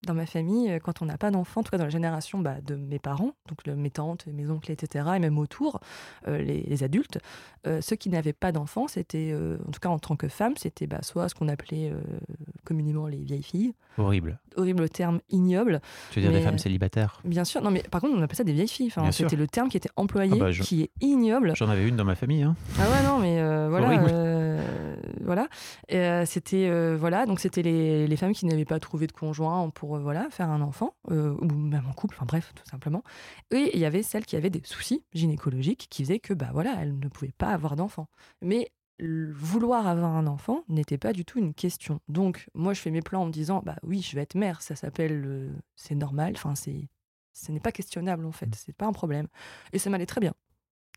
[0.06, 2.38] dans ma famille euh, quand on n'a pas d'enfants, en tout cas dans la génération
[2.38, 5.80] bah, de mes parents, donc le- mes tantes, mes oncles, etc., et même autour,
[6.28, 7.18] euh, les, les adultes.
[7.66, 10.54] euh, ceux qui n'avaient pas d'enfants, c'était, euh, en tout cas en tant que femme,
[10.56, 11.92] c'était bah, soit ce qu'on appelait
[12.64, 14.38] communément les vieilles filles, Horrible.
[14.56, 17.20] horrible terme ignoble, Tu veux dire des femmes célibataires?
[17.24, 17.60] bien sûr.
[17.62, 18.86] Non, mais par contre, on appelait ça des vieilles filles.
[18.94, 21.52] Enfin, c'était le terme qui était employé, Ah bah, je- qui est ignoble.
[21.56, 22.42] J'en avais une dans ma famille.
[22.42, 22.56] Hein.
[22.78, 23.36] Ah ouais non mais
[23.68, 24.06] voilà Horrible.
[25.04, 25.48] Euh, voilà.
[25.92, 29.68] Euh, c'était euh, voilà donc c'était les, les femmes qui n'avaient pas trouvé de conjoint
[29.70, 31.14] pour voilà faire un enfant ou
[31.54, 33.02] même en couple enfin bref tout simplement.
[33.50, 36.76] Et il y avait celles qui avaient des soucis gynécologiques qui faisaient que bah voilà
[36.80, 38.08] elles ne pouvaient pas avoir d'enfant
[38.42, 38.70] mais
[39.02, 42.00] vouloir avoir un enfant n'était pas du tout une question.
[42.08, 44.62] Donc moi je fais mes plans en me disant bah oui je vais être mère
[44.62, 46.88] ça s'appelle euh, c'est normal enfin c'est
[47.32, 49.28] ce n'est pas questionnable en fait c'est pas un problème.
[49.72, 50.34] Et ça m'allait très bien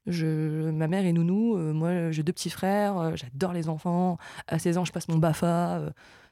[0.07, 4.17] je, ma mère est nounou, euh, moi j'ai deux petits frères, euh, j'adore les enfants.
[4.47, 5.89] À 16 ans, je passe mon BAFA, euh,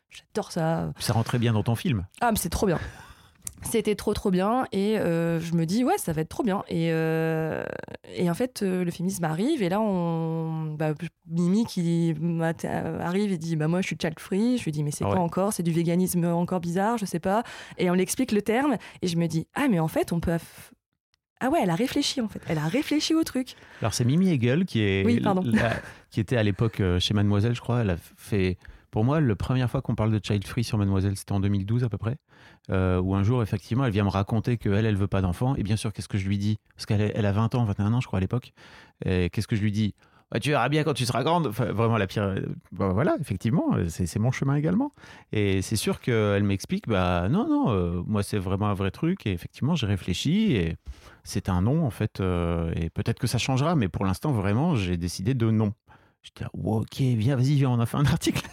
[0.10, 0.92] j'adore ça.
[1.00, 2.06] Ça rentrait bien dans ton film.
[2.22, 2.80] Ah, mais c'est trop bien.
[3.64, 6.88] C'était trop trop bien et je me dis ouais ça va être trop bien et,
[6.88, 10.94] et en fait le féminisme arrive et là on bah,
[11.28, 12.16] Mimi qui
[12.64, 15.10] arrive et dit bah moi je suis child free je lui dis mais c'est Ah
[15.12, 15.54] quoi encore?
[15.54, 17.44] C'est du véganisme encore bizarre je sais pas
[17.78, 20.32] et on l'explique le terme et je me dis ah mais en fait on peut
[20.36, 20.72] aff-
[21.42, 24.30] ah ouais elle a réfléchi en fait elle a réfléchi au truc Alors, c'est Mimi
[24.30, 25.42] Hegel qui, est Oui, pardon.
[25.46, 27.82] la- qui était à l'époque euh, chez Mademoiselle, je crois.
[27.82, 28.58] Elle a fait
[28.92, 31.84] Pour moi, la première fois qu'on parle de child free sur Mademoiselle, c'était en 2012
[31.86, 32.18] à peu près,
[32.70, 35.56] euh, où un jour, effectivement, elle vient me raconter qu'elle, elle veut pas d'enfant.
[35.56, 36.58] Et bien sûr, qu'est-ce que je lui dis?
[36.76, 38.52] Parce qu'elle elle a 20 ans, 21 ans, je crois, à l'époque.
[39.06, 39.94] Et qu'est-ce que je lui dis?
[40.32, 41.48] Bah, tu verras bien quand tu seras grande.
[41.48, 42.36] Enfin, vraiment la pire.
[42.74, 44.92] Bah, voilà, effectivement, c'est mon chemin également.
[45.32, 49.26] Et c'est sûr qu'elle m'explique, bah non, non, euh, moi c'est vraiment un vrai truc.
[49.28, 50.76] Et effectivement, j'ai réfléchi et
[51.24, 52.20] c'est un non en fait.
[52.20, 55.74] euh, et peut-être que ça changera, mais pour l'instant, vraiment, j'ai décidé de non.
[56.24, 58.46] J'étais wow, ok, viens, vas-y, viens, on a fait un article.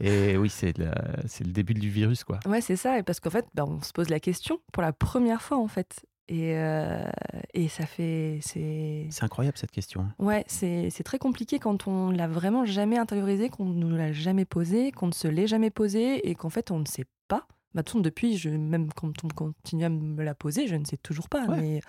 [0.00, 2.40] et oui, c'est le début du virus, quoi.
[2.46, 2.98] Ouais, c'est ça.
[2.98, 5.68] Et parce qu'en fait, bah, on se pose la question pour la première fois, en
[5.68, 6.04] fait.
[6.28, 7.04] Et, euh,
[7.52, 8.38] et ça fait.
[8.40, 9.08] C'est.
[9.20, 10.08] Incroyable cette question.
[10.18, 14.10] Ouais, c'est c'est très compliqué quand on l'a vraiment jamais intériorisé, qu'on ne nous l'a
[14.12, 17.46] jamais posé, qu'on ne se l'est jamais posé et qu'en fait on ne sait pas.
[17.74, 20.76] Bah, de toute façon, depuis, je, même quand on continue à me la poser, je
[20.76, 21.44] ne sais toujours pas.
[21.46, 21.60] Ouais.
[21.60, 21.80] Mais,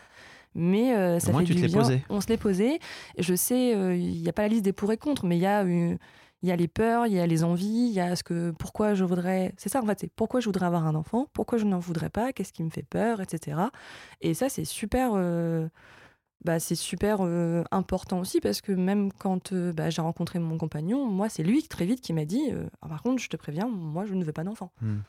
[0.55, 1.81] mais euh, ça moins, fait tu du te bien.
[1.81, 2.03] posé.
[2.09, 2.79] On se l'est posé.
[3.19, 5.41] Je sais, euh, il n'y a pas la liste des pour et contre, mais il
[5.41, 5.97] y a une-
[6.43, 8.51] il y a les peurs, il y a les envies, il y a ce que
[8.51, 9.53] pourquoi je voudrais.
[9.57, 12.09] C'est ça en fait, c'est pourquoi je voudrais avoir un enfant, pourquoi je n'en voudrais
[12.11, 13.57] pas, qu'est-ce qui me fait peur, etc.
[14.21, 15.11] Et ça, c'est super.
[15.15, 15.67] euh,
[16.43, 20.57] bah, c'est super euh, important aussi parce que même quand euh, bah, j'ai rencontré mon
[20.59, 23.37] compagnon, moi, c'est lui très vite qui m'a dit euh, Ah, par contre, je te
[23.37, 24.71] préviens, moi, je ne veux pas d'enfant.
[24.81, 24.99] Hmm.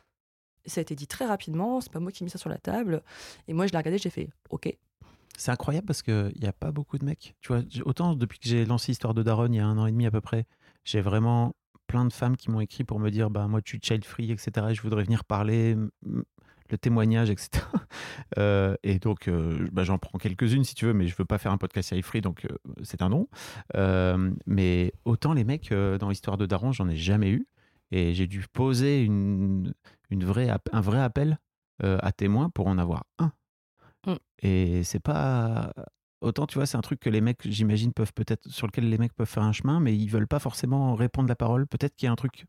[0.66, 2.58] Ça a été dit très rapidement, c'est pas moi qui ai mis ça sur la
[2.58, 3.02] table.
[3.48, 4.76] Et moi, je l'ai regardé, j'ai fait Ok.
[5.36, 7.34] C'est incroyable parce qu'il n'y a pas beaucoup de mecs.
[7.40, 9.86] Tu vois, autant depuis que j'ai lancé Histoire de Daronne il y a un an
[9.86, 10.46] et demi à peu près,
[10.84, 11.54] j'ai vraiment
[11.86, 14.32] plein de femmes qui m'ont écrit pour me dire bah moi tu es child free
[14.32, 17.64] etc et je voudrais venir parler le témoignage etc
[18.38, 21.38] Euh, et donc euh, bah, j'en prends quelques-unes si tu veux mais je veux pas
[21.38, 23.28] faire un podcast child free donc euh, c'est un non
[24.46, 27.46] mais autant les mecs dans l'histoire de Daron j'en ai jamais eu
[27.90, 29.72] et j'ai dû poser une,
[30.10, 31.38] une vraie un vrai appel
[31.82, 33.32] euh, à témoins pour en avoir un
[34.06, 34.14] Mm.
[34.42, 35.72] et c'est pas
[36.20, 38.98] autant tu vois c'est un truc que les mecs j'imagine peuvent peut-être sur lequel les
[38.98, 42.06] mecs peuvent faire un chemin mais ils veulent pas forcément répondre la parole peut-être qu'il
[42.06, 42.46] y a un truc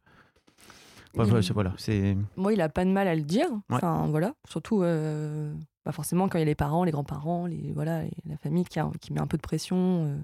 [1.16, 1.42] Ouais, Il- voilà,
[1.78, 3.50] c'est- voilà Moi, il a pas de mal à le dire.
[3.50, 3.78] Ouais.
[3.78, 4.36] Enfin, voilà.
[4.48, 5.52] Surtout, euh,
[5.84, 8.78] pas forcément quand il y a les parents, les grands-parents, les, voilà, la famille qui,
[8.80, 10.18] a- qui met un peu de pression euh,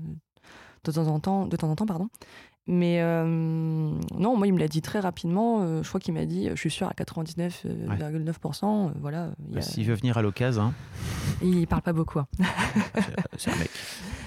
[0.84, 2.10] de temps en temps, de temps en temps, pardon.
[2.66, 5.62] Mais euh, non, moi, il me l'a dit très rapidement.
[5.64, 8.88] euh, je crois qu'il m'a dit, je suis sûr à 99,9%.
[8.88, 9.32] euh, voilà.
[9.56, 10.74] a- s'il veut venir à l'occasion hein,
[11.42, 12.20] il parle pas beaucoup.
[12.20, 12.28] hein.
[12.96, 13.70] c'est- c'est un mec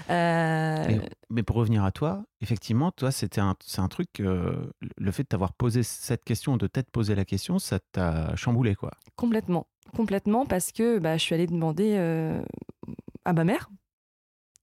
[0.08, 4.70] Euh, Mais, mais pour revenir à toi, effectivement, toi, c'était un, c'est un truc, euh,
[4.98, 8.76] le fait de t'avoir posé cette question, de t'être posé la question, ça t'a chamboulé,
[8.76, 8.92] quoi.
[9.16, 12.40] Complètement, complètement, parce que bah, je suis allée demander euh,
[13.24, 13.68] à ma mère.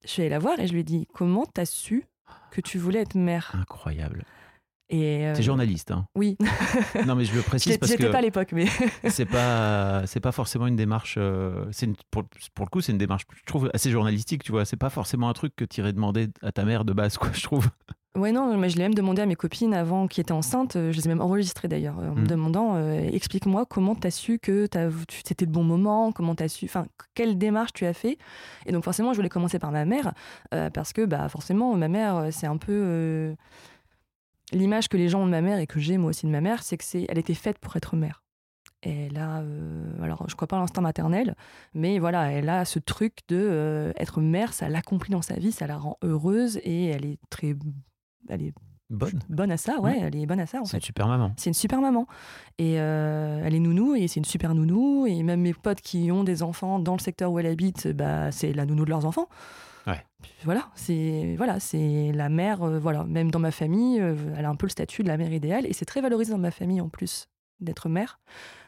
[0.05, 2.05] Je suis allée la voir et je lui ai dit comment t'as su
[2.51, 4.25] que tu voulais être mère Incroyable.
[4.89, 6.05] Et euh, T'es journaliste, hein.
[6.13, 6.37] Oui,
[7.07, 8.67] Non, mais je le précise parce que pas à l'époque, mais
[9.09, 11.15] c'est pas, c'est pas forcément une démarche.
[11.17, 14.65] euh, c'est pour, pour le coup, c'est une démarche, je trouve, assez journalistique, tu vois.
[14.65, 17.29] C'est pas forcément un truc que tu irais demander à ta mère de base, quoi,
[17.33, 17.69] je trouve.
[18.17, 20.75] Ouais non, mais je l'ai même demandé à mes copines avant qui étaient enceintes.
[20.75, 22.27] euh, Je les ai même enregistrées d'ailleurs en me Mm.
[22.27, 24.67] demandant euh, explique-moi comment t'as su que
[25.25, 28.17] c'était le bon moment, comment t'as su, enfin quelle démarche tu as fait.
[28.65, 30.13] Et donc forcément, je voulais commencer par ma mère
[30.53, 33.35] euh, parce que bah forcément, ma mère, euh, c'est un peu euh,
[34.51, 36.41] l'image que les gens ont de ma mère et que j'ai moi aussi de ma
[36.41, 38.21] mère, c'est que c'est, elle était faite pour être mère.
[38.85, 41.35] Et elle a, euh, alors je crois pas à l'instinct maternel,
[41.73, 45.53] mais voilà, elle a ce truc de euh, être mère, ça l'accomplit dans sa vie,
[45.53, 47.55] ça la rend heureuse et elle est très,
[48.29, 48.53] elle est
[48.89, 49.21] Bonne.
[49.29, 51.31] bonne à ça, ouais, elle est bonne à ça en C'est une super maman.
[51.37, 52.05] C'est une super maman.
[52.59, 55.07] Et euh, elle est nounou et c'est une super nounou.
[55.07, 58.31] Et même mes potes qui ont des enfants dans le secteur où elle habite, bah,
[58.31, 59.29] c'est la nounou de leurs enfants.
[59.87, 60.03] Ouais.
[60.43, 62.61] Voilà, c'est voilà, c'est la mère.
[62.61, 65.17] euh, voilà, même dans ma famille, euh, elle a un peu le statut de la
[65.17, 67.27] mère idéale et c'est très valorisé dans ma famille en plus
[67.59, 68.19] d'être mère.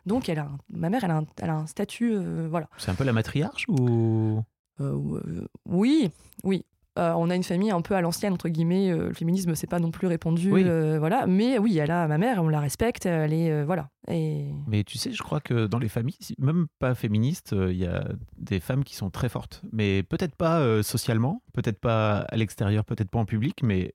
[0.05, 2.15] Donc elle a, un- ma mère, elle a un, elle a un statut,
[2.49, 2.67] voilà.
[2.77, 4.41] C'est un peu la matriarche ou
[4.81, 6.09] euh, oui,
[6.43, 6.65] oui.
[6.97, 8.89] Euh, on a une famille un peu à l'ancienne entre guillemets.
[8.89, 10.63] euh, le féminisme, c'est pas non plus répandu, Oui.
[10.65, 11.27] euh, voilà.
[11.27, 13.05] Mais oui, elle a ma mère, on la respecte.
[13.05, 13.89] Elle est voilà.
[14.08, 17.86] Et Mais tu sais, je crois que dans les familles, même pas féministes, il y
[17.86, 18.05] a
[18.38, 19.62] des femmes qui sont très fortes.
[19.73, 23.93] Mais peut-être pas socialement, peut-être pas à l'extérieur, peut-être pas en public, mais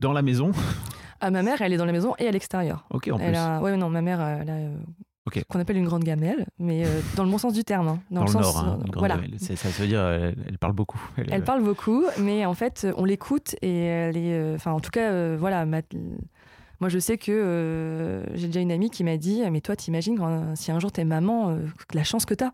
[0.00, 0.52] dans la maison.
[1.20, 2.84] Ah, ma mère, elle est dans la maison et à l'extérieur.
[2.90, 3.36] ok, en Elle plus.
[3.38, 4.58] a, ouais, non, ma mère, elle a
[5.26, 5.38] euh, Ok.
[5.38, 7.88] ce qu'on appelle une grande gamelle, mais euh, dans le bon sens du terme.
[7.88, 8.00] hein.
[8.10, 9.14] Dans, le sens, Nord, hein, euh, une grande voilà.
[9.16, 9.38] gamelle.
[9.40, 11.00] Ça veut dire elle, elle parle beaucoup.
[11.16, 14.32] Elle, Elle parle beaucoup, mais en fait, on l'écoute et elle est.
[14.34, 15.64] euh, Enfin, en tout cas, euh, voilà.
[15.66, 15.80] ma-
[16.80, 20.18] moi, je sais que euh, j'ai déjà une amie qui m'a dit Mais toi, t'imagines
[20.56, 21.58] si un jour t'es maman, euh,
[21.94, 22.50] la chance que t'as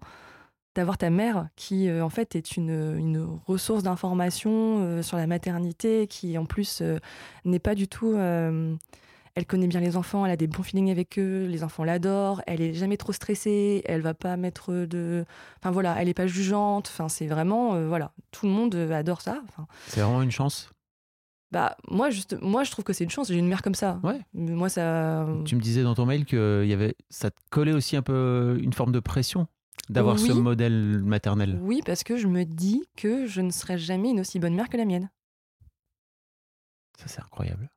[0.76, 5.26] d'avoir ta mère qui, euh, en fait, est une, une ressource d'information euh, sur la
[5.26, 6.98] maternité, qui, en plus, euh,
[7.44, 8.14] n'est pas du tout.
[9.30, 11.84] Euh, elle connaît bien les enfants, elle a des bons feelings avec eux, les enfants
[11.84, 15.24] l'adorent, elle est jamais trop stressée, elle va pas mettre de.
[15.58, 17.74] Enfin voilà, elle est pas jugeante, enfin c'est vraiment.
[17.74, 19.42] euh, voilà, tout le monde euh, adore ça.
[19.48, 20.70] Enfin, C'est vraiment une chance?
[21.52, 23.26] Bah, moi, juste, moi, je trouve que c'est une chance.
[23.26, 23.98] J'ai une mère comme ça.
[24.04, 24.20] Ouais.
[24.34, 25.26] Moi, ça.
[25.44, 28.56] Tu me disais dans ton mail que y avait, ça te collait aussi un peu
[28.62, 29.48] une forme de pression
[29.88, 31.58] d'avoir ce modèle maternel.
[31.60, 34.68] Oui, parce que je me dis que je ne serai jamais une aussi bonne mère
[34.68, 35.10] que la mienne.
[36.98, 37.68] Ça, c'est incroyable.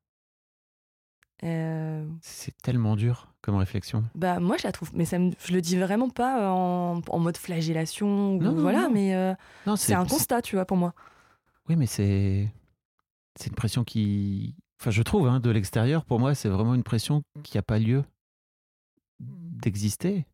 [1.44, 4.04] Euh, C'est tellement dur comme réflexion.
[4.16, 4.92] bah, moi, je la trouve.
[4.94, 8.36] Mais ça me- je le dis vraiment pas en, en mode flagellation.
[8.36, 8.92] Ou, Non, non, voilà, non.
[8.92, 9.34] mais euh,
[9.76, 10.94] c'est un constat, tu vois, pour moi.
[11.70, 12.52] Oui, mais c'est
[13.36, 16.84] c'est une pression qui, enfin, je trouve, hein, de l'extérieur, pour moi, c'est vraiment une
[16.84, 18.04] pression qui n'a pas lieu
[19.20, 20.26] d'exister,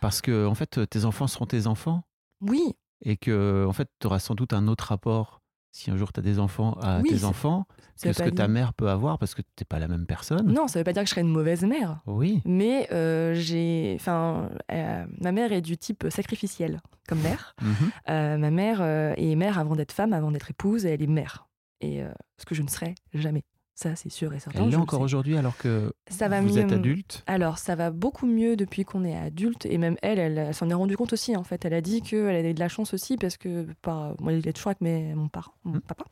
[0.00, 2.04] parce que en fait, tes enfants seront tes enfants
[2.40, 5.40] Oui, et que en fait, tu auras sans doute un autre rapport
[5.76, 8.46] si un jour tu as des enfants à Oui, tes c'est- enfants ça que ta
[8.48, 10.52] mère peut avoir parce que tu n'es pas la même personne?
[10.52, 12.00] Non, ça veut pas dire que je serais une mauvaise mère.
[12.06, 12.42] Oui.
[12.44, 13.94] Mais euh, j'ai.
[13.98, 17.54] Enfin, euh, ma mère est du type sacrificiel comme mère.
[17.62, 17.90] Mhm.
[18.10, 21.46] Euh, ma mère est mère avant d'être femme, avant d'être épouse, et elle est mère.
[21.80, 22.02] Et
[22.38, 23.42] ce que je ne serai jamais.
[23.78, 24.60] Ça, c'est sûr et certain.
[24.60, 26.62] Elle l'est le encore aujourd'hui alors que Ça va vous mieux.
[26.62, 27.22] êtes adulte.
[27.26, 29.66] Alors, ça va beaucoup mieux depuis qu'on est adulte.
[29.66, 31.62] Et même elle, elle, elle s'en est rendue compte aussi, en fait.
[31.66, 34.14] Elle a dit qu'elle avait de la chance aussi parce que par...
[34.18, 35.80] moi, elle est toujours avec mes, mon, par, mon Mhm.
[35.82, 36.04] papa.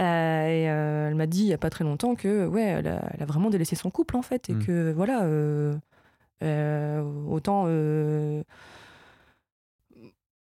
[0.00, 2.86] Euh, et euh, elle m'a dit il n'y a pas très longtemps que, ouais, elle
[2.86, 4.48] a, elle a vraiment délaissé son couple, en fait.
[4.48, 4.64] Et Mhm.
[4.64, 7.64] que, voilà, euh, autant.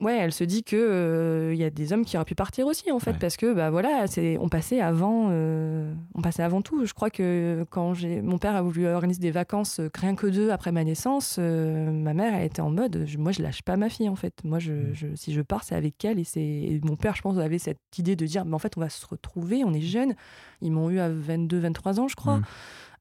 [0.03, 2.35] Euh, Ouais, elle se dit que euh, il y a des hommes qui auraient pu
[2.35, 3.17] partir aussi en fait Ouais.
[3.19, 6.85] parce que bah voilà, c'est on passait avant euh, on passait avant tout.
[6.85, 10.27] Je crois que quand j'ai mon père a voulu organiser des vacances euh, rien que
[10.27, 13.61] deux après ma naissance, euh, ma mère elle était en mode je- moi je lâche
[13.61, 14.33] pas ma fille en fait.
[14.43, 14.89] Moi je, Mm.
[14.93, 17.59] je- si je pars c'est avec elle et c'est et mon père je pense avait
[17.59, 20.13] cette idée de dire mais en fait on va se retrouver, on est jeunes.
[20.61, 22.37] Ils m'ont eu à 22 23 ans je crois.
[22.37, 22.43] Mm.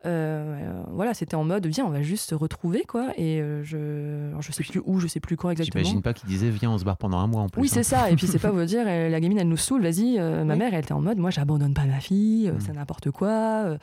[0.05, 4.31] Euh, voilà, c'était en mode viens, on va juste se retrouver quoi et euh, je
[4.31, 5.83] alors, je sais plus où, je sais plus quand exactement.
[5.85, 7.61] J'imagine pas qu'il disait viens on se barre pendant un mois en plus.
[7.63, 7.75] Oui, hein.
[7.75, 8.11] c'est ça.
[8.11, 10.19] Et puis, c'est pas vous dire, euh, la gamine, elle nous saoule, vas-y.
[10.19, 10.59] euh, ma Oui.
[10.59, 12.61] mère, elle était en mode, moi, j'abandonne pas ma fille, euh, Mm.
[12.61, 13.77] c'est n'importe quoi.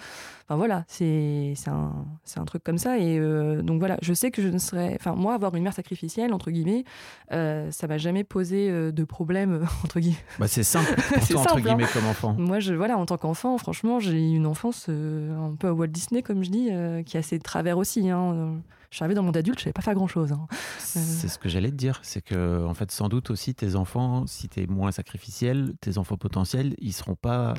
[0.51, 2.97] Enfin, voilà, c'est un, c'est un truc comme ça.
[2.97, 3.19] Et
[3.61, 4.95] donc, voilà, je sais que je ne serais.
[4.99, 6.83] Enfin, moi, avoir une mère sacrificielle, entre guillemets,
[7.29, 10.17] ça m'a jamais posé de problème, entre guillemets.
[10.39, 11.61] Bah, c'est simple pour C'est toi entre hein.
[11.61, 12.33] guillemets comme enfant.
[12.37, 15.87] Moi, je, voilà, en tant qu'enfant, franchement, j'ai eu une enfance un peu à Walt
[15.87, 18.09] Disney, comme je dis, euh, qui a ses travers aussi.
[18.09, 18.33] Hein.
[18.33, 18.57] Euh,
[18.91, 20.31] Je suis arrivée dans le monde adulte, je savais pas faire grand chose.
[20.31, 20.47] Hein.
[20.79, 24.25] C'est ce que j'allais te dire, c'est que en fait sans doute aussi tes enfants,
[24.27, 27.53] si tu es moins sacrificiel, tes enfants potentiels, ils seront pas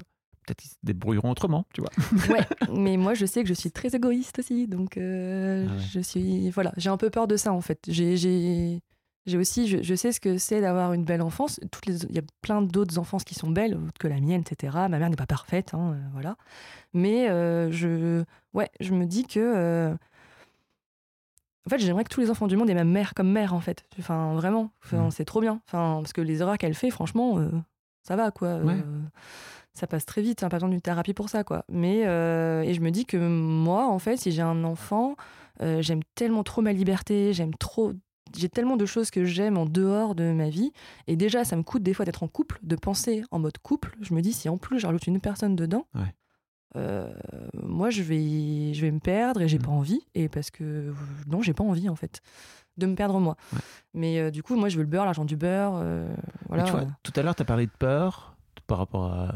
[0.47, 1.91] peut-être ils se débrouilleront autrement, tu vois.
[2.35, 5.81] Ouais, mais moi je sais que je suis très égoïste aussi, donc euh, Ah ouais.
[5.93, 7.79] je suis voilà, j'ai un peu peur de ça en fait.
[7.89, 8.81] J'ai
[9.27, 11.61] j'ai aussi, je, je sais ce que c'est d'avoir une belle enfance.
[11.71, 14.73] Toutes les, il y a plein d'autres enfances qui sont belles que la mienne, etc.
[14.89, 16.37] Ma mère n'est pas parfaite, hein, euh, voilà.
[16.95, 19.95] Mais euh, je, ouais, je me dis que, euh,
[21.67, 23.61] en fait, j'aimerais que tous les enfants du monde aient ma mère comme mère, en
[23.61, 23.85] fait.
[23.99, 25.11] Enfin, vraiment, enfin, Mm.
[25.11, 25.61] c'est trop bien.
[25.69, 27.51] Enfin, parce que les erreurs qu'elle fait, franchement, euh,
[28.03, 28.57] ça va, quoi.
[28.59, 28.83] Ouais.
[29.75, 31.65] Ça passe très vite, hein, pas besoin d'une thérapie pour ça, quoi.
[31.71, 35.15] Mais et je me dis que moi, en fait, si j'ai un enfant,
[35.61, 37.93] j'aime tellement trop ma liberté, j'aime trop,
[38.37, 40.73] j'ai tellement de choses que j'aime en dehors de ma vie.
[41.07, 43.97] Et déjà, ça me coûte des fois d'être en couple, de penser en mode couple.
[44.01, 45.87] Je me dis si en plus j'ajoute une personne dedans.
[45.95, 46.15] Ouais.
[46.77, 47.13] euh,
[47.55, 49.63] moi, je vais, je vais me perdre et j'ai Mm.
[49.63, 50.01] pas envie.
[50.15, 50.93] Et parce que euh,
[51.27, 52.21] non, j'ai pas envie en fait
[52.77, 53.37] de me perdre moi.
[53.53, 53.59] Ouais.
[53.95, 55.73] Mais euh, du coup, moi, je veux le beurre, l'argent du beurre.
[55.75, 56.09] euh,
[56.49, 56.63] voilà.
[56.65, 58.37] Tu vois, tout à l'heure, tu as parlé de peur
[58.69, 59.35] par rapport à,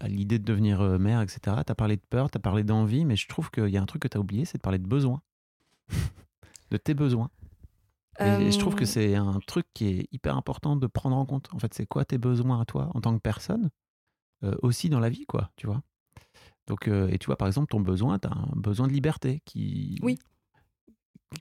[0.00, 1.40] à- l'idée de devenir mère, etc.
[1.66, 3.82] Tu as parlé de peur, tu as parlé d'envie, mais je trouve qu'il y a
[3.82, 5.20] un truc que tu as oublié, c'est de parler de besoin.
[6.70, 7.30] de tes besoins.
[8.20, 11.16] Et, et je trouve que Euh, c'est un truc qui est hyper important de prendre
[11.16, 11.48] en compte.
[11.52, 13.70] En fait, c'est quoi tes besoins à toi en tant que personne,
[14.44, 15.82] euh, aussi dans la vie, quoi, tu vois?
[16.66, 19.40] Donc, euh, et tu vois, par exemple, ton besoin, tu as un besoin de liberté
[19.44, 19.98] qui.
[20.02, 20.18] Oui.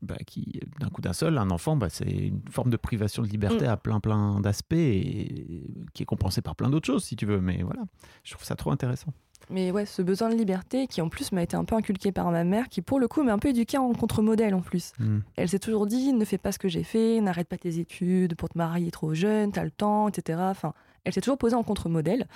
[0.02, 3.28] bah, qui, d'un coup d'un seul, un enfant, bah, c'est une forme de privation de
[3.28, 3.70] liberté Mm.
[3.70, 7.42] à plein plein d'aspects et qui est compensée par plein d'autres choses, si tu veux.
[7.42, 7.84] Mais voilà,
[8.24, 9.14] je trouve ça trop intéressant.
[9.50, 12.30] Mais ouais, ce besoin de liberté qui en plus m'a été un peu inculqué par
[12.30, 14.92] ma mère, qui pour le coup m'a un peu éduquée en contre-modèle en plus.
[15.00, 15.20] Mm.
[15.38, 18.36] Elle s'est toujours dit ne fais pas ce que j'ai fait, n'arrête pas tes études
[18.36, 20.40] pour te marier trop jeune, t'as le temps, etc.
[20.44, 22.28] Enfin, elle s'est toujours posée en contre-modèle.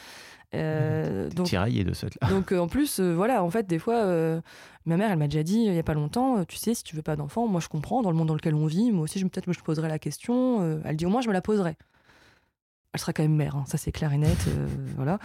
[0.56, 2.30] Euh, donc, Tiraillé de cette là.
[2.30, 4.40] donc euh, en plus, euh, voilà, en fait, des fois, euh,
[4.86, 6.96] ma mère, elle m'a déjà dit il y a pas longtemps, tu sais, si tu
[6.96, 9.18] veux pas d'enfant, moi je comprends, dans le monde dans lequel on vit, moi aussi,
[9.20, 10.82] je- peut-être que je poserai la question.
[10.86, 11.76] Elle dit au moins, je me la poserai.
[12.94, 15.18] Elle sera quand même mère, hein, ça c'est clair et net, euh, voilà.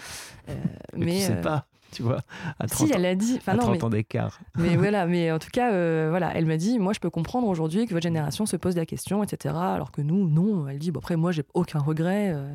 [0.48, 0.54] Euh,
[0.96, 2.20] Mais, tu sais euh, pas, tu vois,
[2.58, 3.34] à 30, Si, elle a dit.
[3.38, 4.40] Enfin, non, 30 mais, ans d'écart.
[4.58, 7.46] mais voilà, mais en tout cas, euh, voilà, elle m'a dit, moi, je peux comprendre
[7.48, 9.54] aujourd'hui que votre génération se pose la question, etc.
[9.58, 10.68] Alors que nous, non.
[10.68, 12.32] Elle dit, bon, après, moi, j'ai aucun regret.
[12.34, 12.52] euh,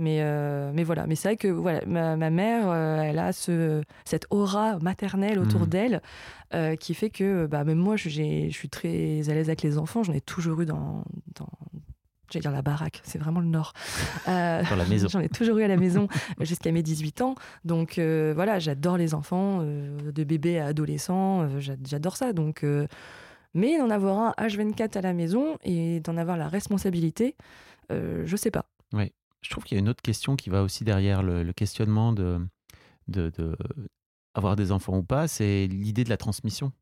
[0.00, 3.82] mais, euh, mais voilà, mais c'est vrai que voilà, ma, ma mère, elle a ce,
[4.04, 5.66] cette aura maternelle autour Mhm.
[5.66, 6.02] d'elle
[6.78, 10.04] qui fait que bah, même moi, je suis très à l'aise avec les enfants.
[10.04, 11.02] J'en ai toujours eu dans,
[11.34, 11.48] dans,
[12.30, 13.72] J'allais dire la baraque, c'est vraiment le nord.
[14.28, 15.08] Euh, Dans la maison.
[15.12, 16.08] J'en ai toujours eu à la maison
[16.40, 17.34] jusqu'à mes 18 ans.
[17.64, 22.32] Donc euh, voilà, j'adore les enfants, euh, de bébé à adolescent, j'adore ça.
[22.32, 22.64] Donc,
[23.54, 27.36] mais d'en avoir un H24 à la maison et d'en avoir la responsabilité,
[27.90, 28.66] je sais pas.
[28.92, 32.12] Oui, je trouve qu'il y a une autre question qui va aussi derrière le, questionnement
[32.12, 32.38] de,
[33.08, 33.56] de, de
[34.34, 36.72] avoir des enfants ou pas, c'est l'idée de la transmission.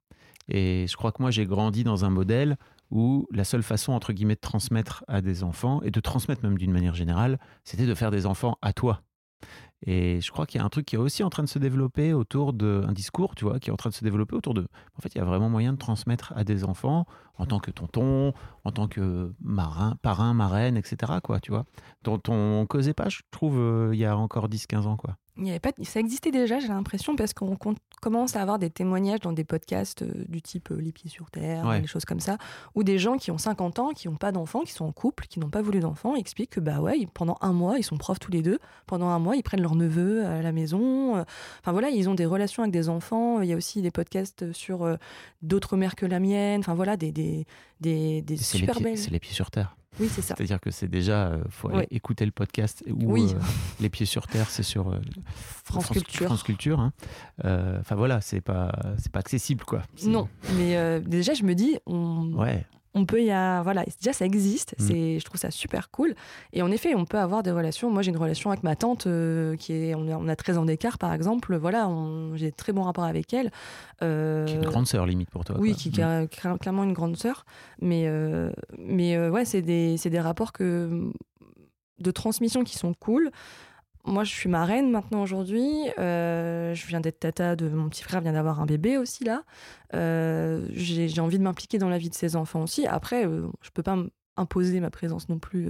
[0.48, 2.56] Et je crois que moi, j'ai grandi dans un modèle
[2.90, 6.59] où la seule façon, entre guillemets, de transmettre à des enfants, et de transmettre même
[6.59, 9.03] d'une manière générale, c'était de faire des enfants à toi.
[9.85, 11.59] Et je crois qu'il y a un truc qui est aussi en train de se
[11.59, 14.66] développer autour d'un discours, tu vois, qui est en train de se développer autour de.
[14.96, 17.70] En fait, il y a vraiment moyen de transmettre à des enfants en tant que
[17.70, 18.33] tonton,
[18.64, 21.12] en tant que marin, parrain, marraine, etc.
[21.22, 21.66] Quoi, tu vois,
[22.03, 25.16] dont on causait pas, je trouve, euh, il y a encore 10-15 ans, quoi.
[25.38, 27.57] Il y avait pas, ça existait déjà, j'ai l'impression, parce qu'on
[28.01, 31.31] commence à avoir des témoignages dans des podcasts euh, du type euh, Les Pieds sur
[31.31, 32.38] Terre, des choses comme ça,
[32.75, 35.27] où des gens qui ont 50 ans, qui n'ont pas d'enfants, qui sont en couple,
[35.27, 38.18] qui n'ont pas voulu d'enfants, expliquent que bah ouais, pendant un mois, ils sont profs
[38.18, 38.59] tous les deux.
[38.87, 41.16] Pendant un mois, ils prennent leur neveu à la maison.
[41.16, 41.25] Euh,
[41.61, 43.42] enfin voilà, ils ont des relations avec des enfants.
[43.42, 44.96] Il y a aussi des podcasts sur
[45.42, 46.61] d'autres mères que la mienne.
[46.61, 47.46] Enfin voilà, des, des,
[47.81, 48.96] des, des super belles.
[48.99, 49.77] C'est Les Pieds sur Terre.
[49.98, 50.35] Oui, c'est ça.
[50.37, 53.28] C'est-à-dire que c'est déjà, il euh, faut aller écouter le podcast ou euh,
[53.80, 54.98] Les Pieds sur Terre, c'est sur euh,
[55.64, 56.26] France, Culture.
[56.26, 56.80] France Culture.
[56.80, 56.92] Hein.
[57.80, 59.82] Enfin voilà, c'est pas, c'est pas accessible quoi.
[60.04, 64.24] Non, mais déjà je me dis, on, ouais on peut y a, voilà déjà ça
[64.24, 64.82] existe mm.
[64.82, 66.14] c'est je trouve ça super cool.
[66.52, 69.06] Et en effet on peut avoir des relations moi j'ai une relation avec ma tante
[69.06, 71.56] euh, qui est on a, 13 ans d'écart par exemple.
[71.56, 71.88] Voilà
[72.35, 73.52] j'ai très bon rapport avec elle
[74.02, 76.59] euh, qui est une grande sœur limite pour toi oui qui est mm.
[76.59, 77.44] clairement une grande sœur.
[77.80, 81.12] Mais euh, mais ouais c'est des des rapports que
[81.98, 83.30] de transmission qui sont cool
[84.06, 85.68] moi, je suis marraine maintenant aujourd'hui.
[85.98, 89.42] Euh, je viens d'être tata de mon petit frère, vient d'avoir un bébé aussi là.
[89.94, 92.86] Euh, j'ai envie de m'impliquer dans la vie de ses enfants aussi.
[92.86, 93.96] Après, euh, je peux pas
[94.36, 95.68] imposer ma présence non plus.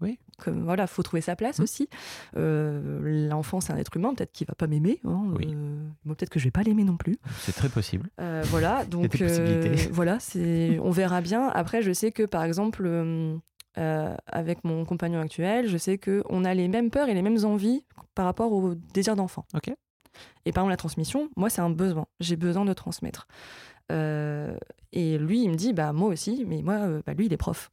[0.00, 0.18] oui.
[0.38, 1.62] Comme voilà, faut trouver sa place mmh.
[1.62, 1.88] aussi.
[2.34, 4.14] L'enfant, c'est un être humain.
[4.14, 5.00] Peut-être qu'il va pas m'aimer.
[5.04, 5.56] Hein, oui.
[6.06, 7.18] peut-être que je vais pas l'aimer non plus.
[7.40, 8.08] C'est très possible.
[8.44, 8.84] voilà.
[8.90, 9.20] Donc
[9.90, 10.78] voilà, c'est.
[10.82, 11.48] On verra bien.
[11.48, 12.88] Après, je sais que par exemple
[13.76, 17.44] euh, avec mon compagnon actuel, je sais qu'on a les mêmes peurs et les mêmes
[17.44, 19.44] envies par rapport au désir d'enfant.
[19.54, 19.70] Ok.
[20.44, 22.06] Et par exemple, la transmission, moi, c'est un besoin.
[22.20, 23.28] J'ai besoin de transmettre.
[23.92, 24.56] Euh,
[24.92, 27.38] et lui, il me dit, bah moi aussi, mais moi, euh, bah, lui, il est
[27.38, 27.70] prof.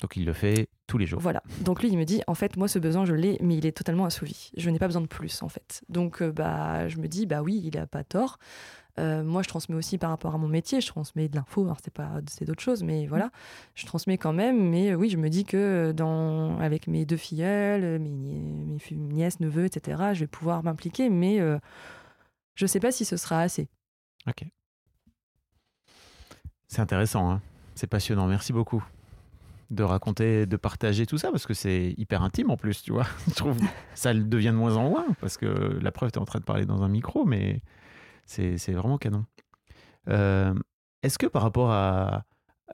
[0.00, 1.20] Donc il le fait tous les jours.
[1.20, 1.42] Voilà.
[1.62, 3.76] Donc lui, il me dit, en fait, moi, ce besoin, je l'ai, mais il est
[3.76, 4.50] totalement assouvi.
[4.56, 5.82] Je n'ai pas besoin de plus, en fait.
[5.88, 8.38] Donc, bah, je me dis, bah oui, il n'a pas tort.
[8.98, 11.92] Euh, moi, je transmets aussi par rapport à mon métier, je transmets de l'info, c'est
[11.92, 13.30] pas, c'est d'autres choses, mais voilà,
[13.74, 14.70] je transmets quand même.
[14.70, 19.66] Mais oui, je me dis que dans, avec mes deux filleuls, mes, mes nièces, neveux,
[19.66, 21.58] etc., je vais pouvoir m'impliquer, mais euh,
[22.54, 23.68] je sais pas si ce sera assez.
[24.26, 24.44] Ok.
[26.68, 27.40] C'est intéressant, hein
[27.76, 28.26] c'est passionnant.
[28.26, 28.82] Merci beaucoup
[29.70, 33.06] de raconter, de partager tout ça, parce que c'est hyper intime en plus, tu vois.
[33.28, 33.56] Je trouve
[33.94, 36.44] ça devient de moins en moins, parce que la preuve, tu es en train de
[36.44, 37.60] parler dans un micro, mais
[38.26, 39.24] c'est vraiment canon.
[40.08, 40.54] Euh,
[41.02, 42.24] est-ce que par rapport à,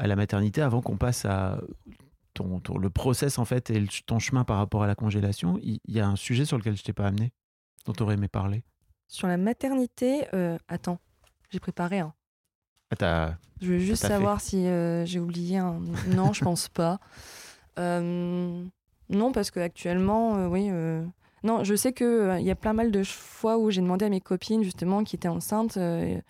[0.00, 1.60] la maternité, avant qu'on passe à
[2.34, 6.00] ton, le process en fait et ton chemin par rapport à la congélation, il y,
[6.00, 7.32] a un sujet sur lequel je t'ai pas amené,
[7.84, 8.64] dont tu aurais aimé parler?
[9.06, 10.98] Sur la maternité, euh, attends,
[11.50, 12.14] j'ai préparé un.
[13.00, 15.80] Ah, je veux juste savoir si euh, j'ai oublié un.
[16.08, 16.98] Non, je pense pas.
[17.78, 20.70] non, parce qu'actuellement, oui,
[21.44, 24.04] non, je sais qu'il euh, il y a plein mal de fois où j'ai demandé
[24.04, 25.76] à mes copines, justement, qui étaient enceintes.
[25.76, 26.20] Euh,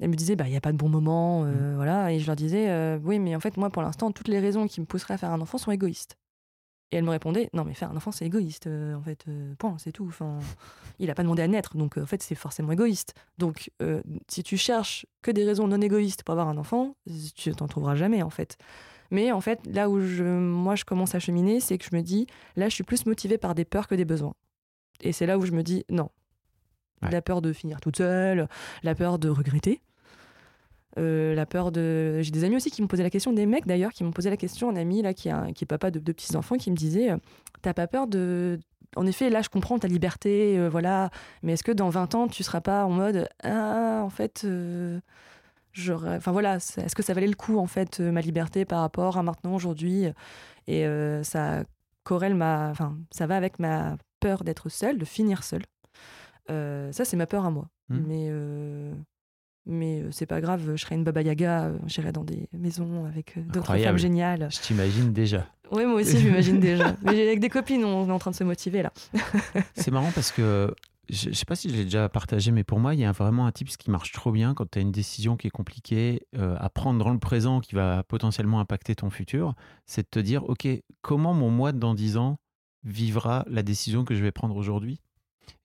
[0.00, 1.44] elles me disaient, bah, il n'y a pas de bon moment.
[1.44, 1.76] Euh, mmh.
[1.76, 2.12] voilà.
[2.12, 4.80] Et je leur disais, oui, mais en fait, moi, pour l'instant, toutes les raisons qui
[4.80, 6.16] me pousseraient à faire un enfant sont égoïstes.
[6.92, 8.68] Et elles me répondaient, non, mais faire un enfant, c'est égoïste.
[8.68, 9.24] en fait,
[9.58, 10.06] point, c'est tout.
[10.06, 10.38] Enfin,
[10.98, 11.76] il n'a pas demandé à naître.
[11.76, 13.14] Donc, en fait, c'est forcément égoïste.
[13.38, 13.70] Donc,
[14.28, 16.94] si tu cherches que des raisons non égoïstes pour avoir un enfant,
[17.34, 18.56] tu t'en trouveras jamais, en fait.
[19.10, 22.02] Mais en fait, là où je, moi je commence à cheminer, c'est que je me
[22.02, 24.34] dis, là, je suis plus motivée par des peurs que des besoins.
[25.00, 26.10] Et c'est là où je me dis non.
[27.02, 28.48] La peur de finir toute seule,
[28.82, 29.80] la peur de regretter.
[30.98, 32.20] Euh, la peur de.
[32.22, 34.30] J'ai des amis aussi qui me posaient la question, des mecs d'ailleurs, qui m'ont posé
[34.30, 36.70] la question, un ami là qui, a, qui est papa de deux petits enfants, qui
[36.70, 37.18] me disait euh,
[37.62, 38.58] T'as pas peur de.
[38.96, 41.10] En effet, là, je comprends ta liberté, euh, voilà,
[41.42, 44.46] mais est-ce que dans 20 ans, tu seras pas en mode Ah, en fait.
[45.78, 49.22] Enfin voilà, est-ce que ça valait le coup, en fait, ma liberté par rapport à
[49.22, 50.06] maintenant, aujourd'hui
[50.66, 50.86] Et
[51.22, 51.64] ça
[52.04, 52.70] corrèle ma.
[52.70, 55.64] Enfin, ça va avec ma peur d'être seule, de finir seule.
[56.50, 57.68] Euh, ça, c'est ma peur à moi.
[57.88, 57.98] Mmh.
[58.06, 58.92] Mais, euh,
[59.66, 63.38] mais euh, c'est pas grave, je serai une baba yaga, j'irai dans des maisons avec
[63.48, 64.48] d'autres femmes géniales.
[64.50, 65.46] Je t'imagine déjà.
[65.72, 66.96] Oui, moi aussi, je m'imagine déjà.
[67.02, 68.92] Mais avec des copines, on est en train de se motiver là.
[69.74, 70.72] c'est marrant parce que
[71.08, 73.12] je, ne sais pas si je l'ai déjà partagé, mais pour moi, il y a
[73.12, 76.22] vraiment un type qui marche trop bien quand tu as une décision qui est compliquée
[76.36, 79.54] euh, à prendre dans le présent qui va potentiellement impacter ton futur.
[79.86, 80.66] C'est de te dire, OK,
[81.02, 82.38] comment mon moi dans 10 ans
[82.86, 85.00] vivra la décision que je vais prendre aujourd'hui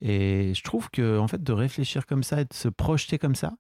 [0.02, 3.36] Et je trouve que, en fait, de réfléchir comme ça et de se projeter comme
[3.36, 3.54] ça,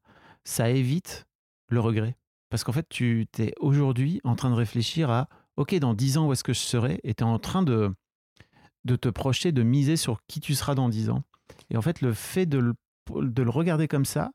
[0.43, 1.25] ça évite
[1.69, 2.17] le regret.
[2.49, 6.27] Parce qu'en fait, tu es aujourd'hui en train de réfléchir à, OK, dans 10 ans,
[6.27, 6.99] où est-ce que je serai?
[7.03, 7.93] Et tu es en train de,
[8.83, 11.23] de te projeter, de miser sur qui tu seras dans 10 ans.
[11.69, 12.73] Et en fait, le fait de le,
[13.15, 14.31] de le regarder comme ça,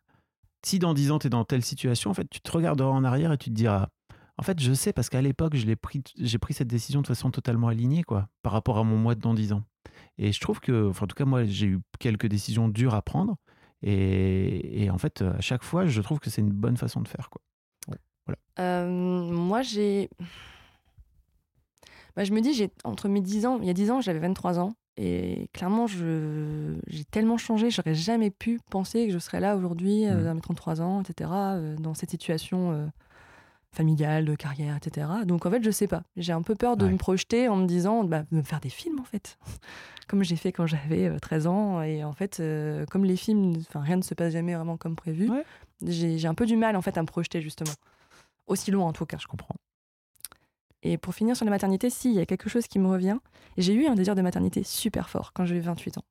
[0.65, 3.05] si dans 10 ans, tu es dans telle situation, en fait, tu te regarderas en
[3.05, 3.89] arrière et tu te diras,
[4.39, 6.03] en fait, je sais parce qu'à l'époque, j'ai pris,
[6.41, 9.35] pris cette décision de façon totalement alignée, quoi, par rapport à mon moi de dans
[9.35, 9.63] 10 ans.
[10.19, 13.03] Et je trouve que, enfin, en tout cas, moi, j'ai eu quelques décisions dures à
[13.03, 13.37] prendre.
[13.83, 17.09] Et, et, en fait, à chaque fois, je trouve que c'est une bonne façon de
[17.09, 17.41] faire, quoi.
[18.27, 18.39] Voilà.
[18.59, 18.89] Euh,
[19.31, 20.11] moi, j'ai.
[22.17, 24.19] Bah, je me dis, j'ai entre mes 10 ans, il y a 10 ans, j'avais
[24.19, 24.75] 23 ans.
[24.99, 30.25] Et clairement, j'ai tellement changé, j'aurais jamais pu penser que je serais là aujourd'hui, euh,
[30.25, 30.27] mmh.
[30.27, 32.87] à mes 33 ans, etc., euh, dans cette situation euh,
[33.77, 35.07] familiale, de carrière, etc.
[35.25, 36.03] Donc en fait, je sais pas.
[36.17, 38.71] J'ai un peu peur de me projeter en me disant, bah, de me faire des
[38.71, 39.39] films en fait,
[40.09, 41.83] comme j'ai fait quand j'avais 13 ans.
[41.83, 42.43] Et en fait,
[42.91, 45.31] comme les films, rien ne se passe jamais vraiment comme prévu,
[45.83, 47.75] j'ai un peu du mal en fait à me projeter justement.
[48.47, 49.19] Aussi loin en tout cas.
[49.21, 49.57] Je comprends.
[50.83, 53.19] Et pour finir sur la maternité, si, il y a quelque chose qui me revient.
[53.57, 56.05] J'ai eu un désir de maternité super fort quand j'avais 28 ans.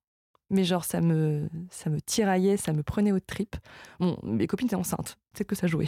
[0.50, 3.56] Mais genre, ça me, ça me tiraillait, ça me prenait aux tripes.
[4.00, 5.88] Bon, mes copines étaient enceintes, c'est que ça jouait.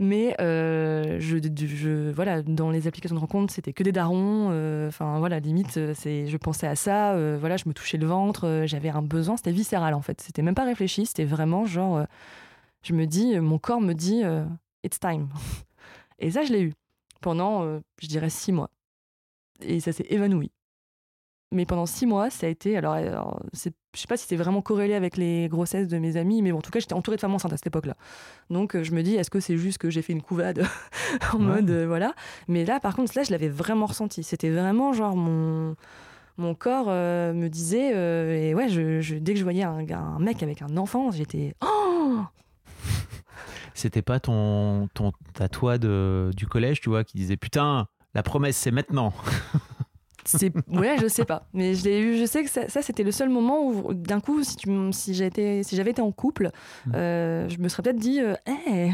[0.00, 4.48] Mais euh, je, voilà, dans les applications de rencontre, c'était que des darons.
[4.52, 7.16] Euh, enfin, voilà, limite, euh, c'est, je pensais à ça.
[7.36, 8.62] voilà, je me touchais le ventre.
[8.66, 9.36] j'avais un besoin.
[9.36, 10.20] C'était viscéral, en fait.
[10.20, 11.04] C'était même pas réfléchi.
[11.04, 12.06] C'était vraiment genre,
[12.82, 14.22] je me dis, mon corps me dit,
[14.84, 15.28] it's time.
[16.20, 16.74] Et ça, je l'ai eu
[17.20, 18.70] pendant, je dirais, six mois.
[19.60, 20.52] Et ça s'est évanoui.
[21.50, 22.76] Mais pendant six mois, ça a été.
[22.76, 26.42] Alors, alors je sais pas si c'était vraiment corrélé avec les grossesses de mes amis,
[26.42, 27.94] mais bon, en tout cas, j'étais entourée de femmes enceintes à cette époque-là.
[28.50, 30.64] Donc, euh, je me dis, est-ce que c'est juste que j'ai fait une couvade
[31.32, 31.70] en mode.
[31.70, 32.14] Euh, voilà.
[32.48, 34.22] Mais là, par contre, là, je l'avais vraiment ressenti.
[34.22, 35.74] C'était vraiment genre mon.
[36.40, 37.90] Mon corps me disait.
[38.50, 41.56] et ouais, je, dès que je voyais un, un mec avec un enfant, j'étais.
[41.60, 41.88] Oh
[43.78, 45.12] c'était pas ton, ton
[45.52, 49.12] toi de, du collège, tu vois, qui disait putain, la promesse c'est maintenant.
[50.28, 51.48] c'est ouais je sais pas.
[51.52, 54.42] Mais je l'ai eu je sais que ça, c'était le seul moment où d'un coup
[54.44, 56.50] si tu si j'étais si j'avais été en couple
[56.86, 56.92] hmm.
[56.94, 58.88] euh, je me serais peut-être dit hé, euh,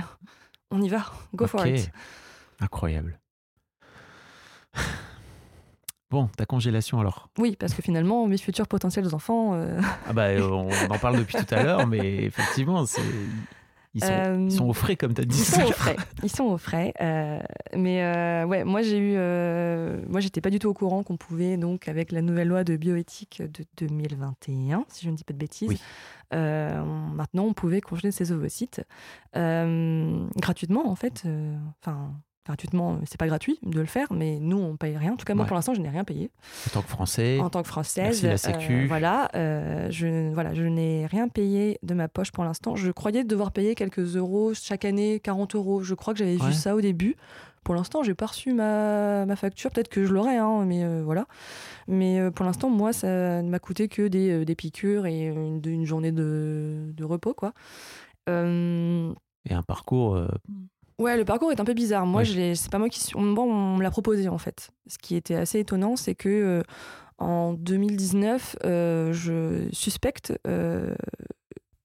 [0.71, 1.05] on y va.
[1.35, 1.91] Go for it
[2.61, 3.19] incroyable.
[6.11, 7.29] Bon, ta congélation alors?
[7.39, 9.55] Oui, parce que finalement, mes futurs potentiels enfants.
[9.55, 13.03] Euh, ah bah, on en parle depuis tout à l'heure, mais effectivement, c'est
[13.95, 15.39] ils sont, ils sont, au frais, comme tu as dit.
[15.39, 15.97] Ils sont au frais.
[16.25, 16.93] Ils sont au frais.
[17.01, 17.39] Euh,
[17.77, 19.15] mais euh, ouais, moi, j'ai eu.
[19.17, 22.65] Euh, moi, j'étais pas du tout au courant qu'on pouvait, donc, avec la nouvelle loi
[22.65, 25.81] de bioéthique de 2021, si je ne dis pas de bêtises,
[26.33, 28.83] maintenant, on pouvait congeler ses ovocytes
[29.35, 31.25] gratuitement, en fait.
[31.81, 32.13] Enfin
[32.45, 35.13] gratuitement, c'est pas gratuit de le faire, mais nous on paye rien.
[35.13, 36.31] En tout cas, moi pour l'instant, je n'ai rien payé.
[36.69, 37.41] En tant que Français.
[37.41, 38.23] En tant que Française.
[38.23, 38.85] Merci la Sécu.
[38.85, 42.77] Euh, voilà, euh, je, voilà, je n'ai rien payé de ma poche pour l'instant.
[42.77, 45.83] Je croyais devoir payer quelques euros chaque année, 40 euros.
[45.83, 47.17] Je crois que j'avais vu ça au début.
[47.65, 49.71] Pour l'instant, j'ai pas reçu ma, ma facture.
[49.71, 51.27] Peut-être que je l'aurai, hein, mais euh, voilà.
[51.89, 55.87] Mais pour l'instant, moi, ça ne m'a coûté que des, des piqûres et une, une
[55.87, 57.55] journée de, de, repos, quoi.
[58.29, 60.29] et un parcours
[60.99, 62.07] Ouais, le parcours est un peu bizarre.
[62.07, 63.01] Moi, je c'est pas moi qui.
[63.17, 64.71] On, bon, on me l'a proposé en fait.
[64.87, 66.63] Ce qui était assez étonnant, c'est que euh,
[67.19, 70.33] en 2019, euh, je suspecte.
[70.47, 70.95] Euh,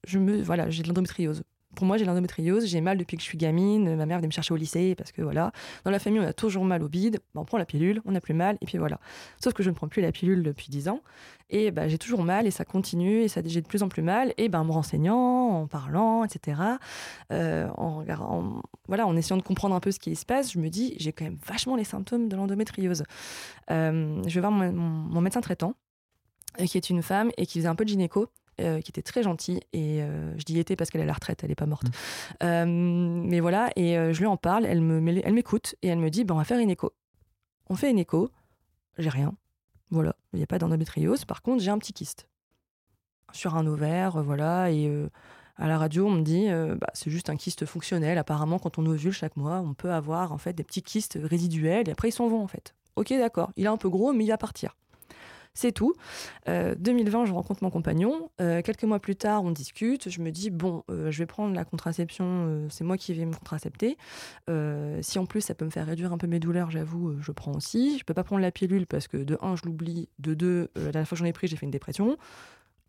[0.05, 1.43] je me, voilà, j'ai de l'endométriose
[1.79, 3.95] pour moi, j'ai l'endométriose, j'ai mal depuis que je suis gamine.
[3.95, 5.53] Ma mère venait me chercher au lycée parce que voilà,
[5.85, 7.19] dans la famille, on a toujours mal au bide.
[7.35, 8.99] on prend la pilule, on n'a plus mal, et puis voilà.
[9.41, 10.99] Sauf que je ne prends plus la pilule depuis 10 ans,
[11.49, 14.01] et bah, j'ai toujours mal, et ça continue, et ça, j'ai de plus en plus
[14.01, 14.33] mal.
[14.35, 16.59] Et ben, en me renseignant, en parlant, etc.,
[17.31, 18.03] euh, en,
[18.89, 21.13] voilà, en essayant de comprendre un peu ce qui se passe, je me dis, j'ai
[21.13, 23.03] quand même vachement les symptômes de l'endométriose.
[23.71, 25.75] Euh, je vais voir mon, mon médecin traitant,
[26.59, 28.27] euh, qui est une femme et qui faisait un peu de gynéco.
[28.59, 29.61] Euh, qui était très gentille.
[29.71, 31.87] Et euh, je dis était parce qu'elle est à la retraite, elle n'est pas morte.
[31.87, 31.91] Mm.
[32.43, 36.09] Euh, mais voilà, et je lui en parle, elle me, elle m'écoute et elle me
[36.09, 36.91] dit, ben, on va faire une écho.
[37.69, 38.29] On fait une écho,
[38.97, 39.33] j'ai rien.
[39.91, 41.25] Voilà, il n'y a pas d'endométriose.
[41.25, 42.27] Par contre, j'ai un petit kyste
[43.31, 44.91] sur un ovaire, voilà, et
[45.55, 46.47] à la radio, on me dit,
[46.79, 48.17] bah, c'est juste un kyste fonctionnel.
[48.17, 51.87] Apparemment, quand on ovule chaque mois, on peut avoir en fait des petits kystes résiduels
[51.87, 52.73] et après ils s'en vont en fait.
[52.95, 53.51] Ok, d'accord.
[53.55, 54.75] Il est un peu gros, mais il va partir.
[55.59, 55.93] C'est tout.
[56.47, 58.29] 2020, euh, je rencontre mon compagnon.
[58.39, 60.07] Euh, quelques mois plus tard, on discute.
[60.09, 63.33] Je me dis, bon, euh, je vais prendre la contraception, c'est moi qui vais me
[63.33, 63.97] contracepter.
[65.01, 67.51] si en plus ça peut me faire réduire un peu mes douleurs, j'avoue, je prends
[67.53, 67.99] aussi.
[67.99, 70.07] Je peux pas prendre la pilule parce que de un, je l'oublie.
[70.19, 72.15] De deux, la dernière fois que j'en ai pris, j'ai fait une dépression.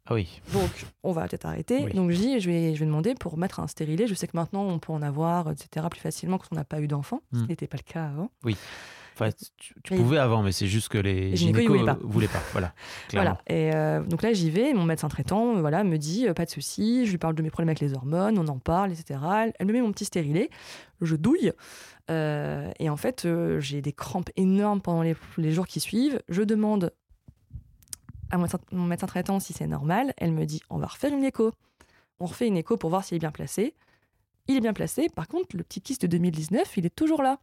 [0.07, 0.41] Ah oui.
[0.53, 1.85] Donc, on va peut-être arrêter.
[1.87, 1.93] Oui.
[1.93, 4.07] Donc, je dis, je vais, je vais demander pour mettre un stérilet.
[4.07, 6.81] Je sais que maintenant, on peut en avoir, etc., plus facilement quand on n'a pas
[6.81, 7.43] eu d'enfant, ce Mm.
[7.43, 8.31] qui n'était pas le cas avant.
[9.21, 11.99] Enfin, tu, pouvais avant, mais c'est juste que les Les gynécos, gynécos voulaient pas.
[12.03, 12.43] voulaient pas.
[12.53, 12.73] Voilà.
[13.09, 13.39] Clairement.
[13.47, 13.61] Voilà.
[13.61, 14.73] Et euh, donc là, j'y vais.
[14.73, 17.07] Mon médecin traitant, euh, voilà, me dit euh, pas de souci.
[17.07, 19.21] Je lui parle de mes problèmes avec les hormones, on en parle, etc.
[19.45, 20.51] Elle- Elle me met mon petit stérilet.
[21.01, 21.53] Je douille.
[22.11, 26.21] Euh, et en fait, euh, j'ai des crampes énormes pendant les, les jours qui suivent.
[26.29, 26.93] Je demande
[28.31, 30.13] à mon médecin, mon médecin traitant si c'est normal.
[30.17, 31.53] Elle me dit on va refaire une écho.
[32.19, 33.75] On refait une écho pour voir s'il est bien placé.
[34.49, 35.09] Il est bien placé.
[35.15, 37.39] Par contre, le petit kyste de 2019, il est toujours là.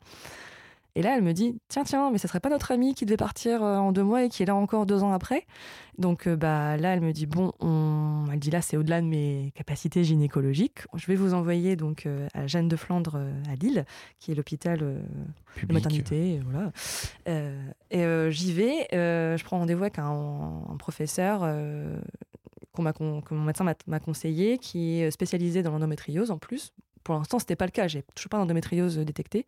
[0.97, 3.17] Et là, elle me dit Tiens, tiens, mais ça serait pas notre ami qui devait
[3.17, 5.45] partir euh, en deux mois et qui est là encore deux ans après?
[5.99, 8.25] Donc, euh, bah, là, elle me dit Bon, on...
[8.33, 10.79] elle dit là, c'est au-delà de mes capacités gynécologiques.
[10.95, 13.85] Je vais vous envoyer donc euh, à Jeanne de Flandre à Lille,
[14.19, 16.39] qui est l'hôpital de maternité.
[16.49, 16.71] Voilà.
[17.27, 21.41] Euh, et euh, j'y vais, euh, je prends rendez-vous avec un, un professeur
[22.73, 26.73] qu'on m'a que mon médecin m'a- m'a conseillé, qui est spécialisé dans l'endométriose en plus.
[27.07, 27.87] Pour l'instant, c'était pas le cas.
[27.87, 29.45] J'ai toujours pas d'endométriose détectée.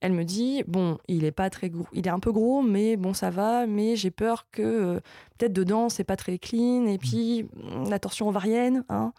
[0.00, 2.96] Elle me dit bon, il est pas très gros, il est un peu gros, mais
[2.96, 3.66] bon, ça va.
[3.66, 5.00] Mais j'ai peur que euh,
[5.36, 6.86] peut-être dedans c'est pas très clean.
[6.86, 8.84] Et puis mm, la torsion ovarienne.
[8.88, 9.12] Hein.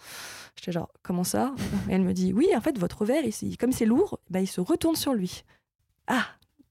[0.56, 1.54] J'étais genre comment ça?
[1.90, 4.48] Et elle me dit oui, en fait, votre ovaire, ici, comme c'est lourd, bah, il
[4.48, 5.44] se retourne sur lui.
[6.08, 6.28] Ah,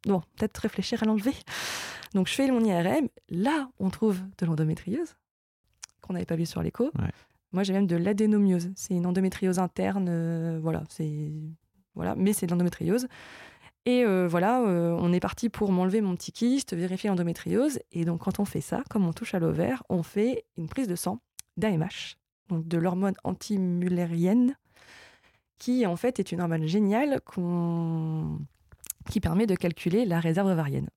[0.07, 1.35] bon, peut-être réfléchir à l'enlever.
[2.15, 3.09] Donc je fais mon IRM.
[3.29, 5.17] Là, on trouve de l'endométriose
[6.01, 6.85] qu'on n'avait pas vu sur l'écho.
[6.99, 7.13] Ouais.
[7.53, 8.71] Moi, j'ai même de l'adénomiose.
[8.77, 10.09] C'est une endométriose interne.
[10.09, 11.33] euh, voilà, c'est
[11.95, 13.09] voilà, mais c'est de l'endométriose.
[13.87, 17.81] Et euh, voilà, euh, on est parti pour m'enlever mon petit kyste, vérifier l'endométriose.
[17.93, 20.87] Et donc, quand on fait ça, comme on touche à l'ovaire, on fait une prise
[20.87, 21.21] de sang
[21.57, 22.17] d'AMH,
[22.49, 24.57] donc de l'hormone antimullérienne,
[25.59, 27.21] qui en fait est une hormone géniale
[29.11, 30.89] qui permet de calculer la réserve ovarienne.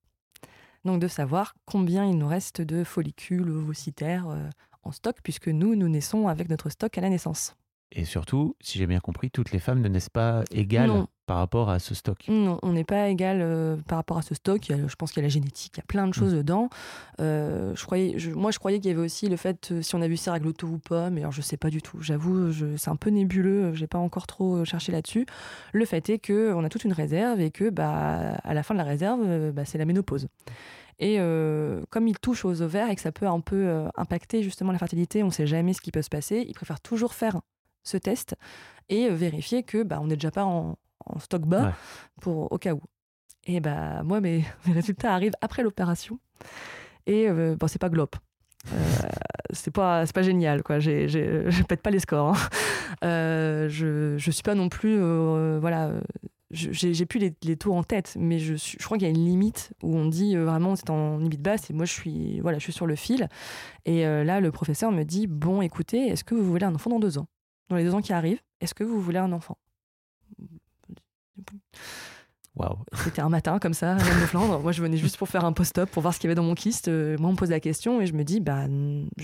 [0.86, 4.28] Donc de savoir combien il nous reste de follicules ovocytaires
[4.84, 7.56] en stock, puisque nous, nous naissons avec notre stock à la naissance.
[7.96, 11.08] Et surtout, si j'ai bien compris, toutes les femmes ne naissent pas égales Non.
[11.28, 12.18] par rapport à ce stock.
[12.28, 14.68] Non, on n'est pas égal euh, par rapport à ce stock.
[14.68, 16.14] Il y a- je pense qu'il y a la génétique, il y a plein de
[16.16, 16.70] choses dedans.
[17.20, 19.94] Euh, je croyais, je- moi, je croyais qu'il y avait aussi le fait euh, si
[19.94, 22.02] on a vu ça avec l'auto ou pas, mais alors je sais pas du tout.
[22.02, 23.66] J'avoue, c'est un peu nébuleux.
[23.66, 25.28] euh, J'ai pas encore trop cherché là-dessus.
[25.72, 28.74] Le fait est que on a toute une réserve et que, bah, à la fin
[28.74, 30.28] de la réserve, bah, c'est la ménopause.
[31.00, 34.44] Et euh, comme il touche aux ovaires et que ça peut un peu euh, impacter
[34.44, 36.46] justement la fertilité, on sait jamais ce qui peut se passer.
[36.48, 37.42] Ils préfèrent toujours faire
[37.84, 38.36] ce test
[38.90, 41.72] et euh, vérifier que bah, on n'est déjà pas en, en stock bas Ouais.
[42.22, 42.82] pour au cas où.
[43.46, 46.20] Et bah moi mes, mes résultats arrivent après l'opération
[47.06, 48.16] et euh, bon c'est pas glop.
[48.72, 48.78] Euh,
[49.52, 50.80] c'est pas c'est pas génial quoi.
[50.80, 52.38] J'ai- je pète pas les scores.
[53.02, 53.68] hein.
[53.68, 54.98] Je je suis pas non plus
[55.60, 55.92] voilà.
[56.54, 58.54] J'ai, plus les, les taux en tête, mais je,
[58.86, 61.70] crois qu'il y a une limite où on dit euh, vraiment c'est en limite basse
[61.72, 63.28] et moi je suis voilà je suis sur le fil.
[63.86, 66.92] Et euh, là le professeur me dit bon écoutez est-ce que vous voulez un enfant
[66.92, 67.28] dans deux ans?
[67.70, 69.58] Dans les deux ans qui arrivent, est-ce que vous voulez un enfant?
[72.56, 72.78] Waouh.
[73.04, 74.60] C'était un matin comme ça, à de Flandre.
[74.60, 76.44] Moi, je venais juste pour faire un post-op, pour voir ce qu'il y avait dans
[76.44, 76.88] mon kyste.
[76.88, 78.68] Euh, Moi, on me pose la question et je me dis, bah,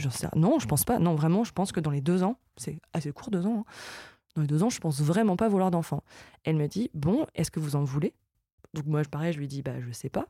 [0.09, 0.97] sais- non, je pense pas.
[0.97, 3.65] Non, vraiment, je pense que dans les deux ans, c'est assez court, deux ans.
[3.67, 3.71] hein.
[4.41, 6.03] Les deux ans, je pense vraiment pas vouloir d'enfant.
[6.43, 8.13] Elle me dit, bon, est-ce que vous en voulez?
[8.73, 10.27] Donc, moi, pareil, je lui dis, bah, je sais pas.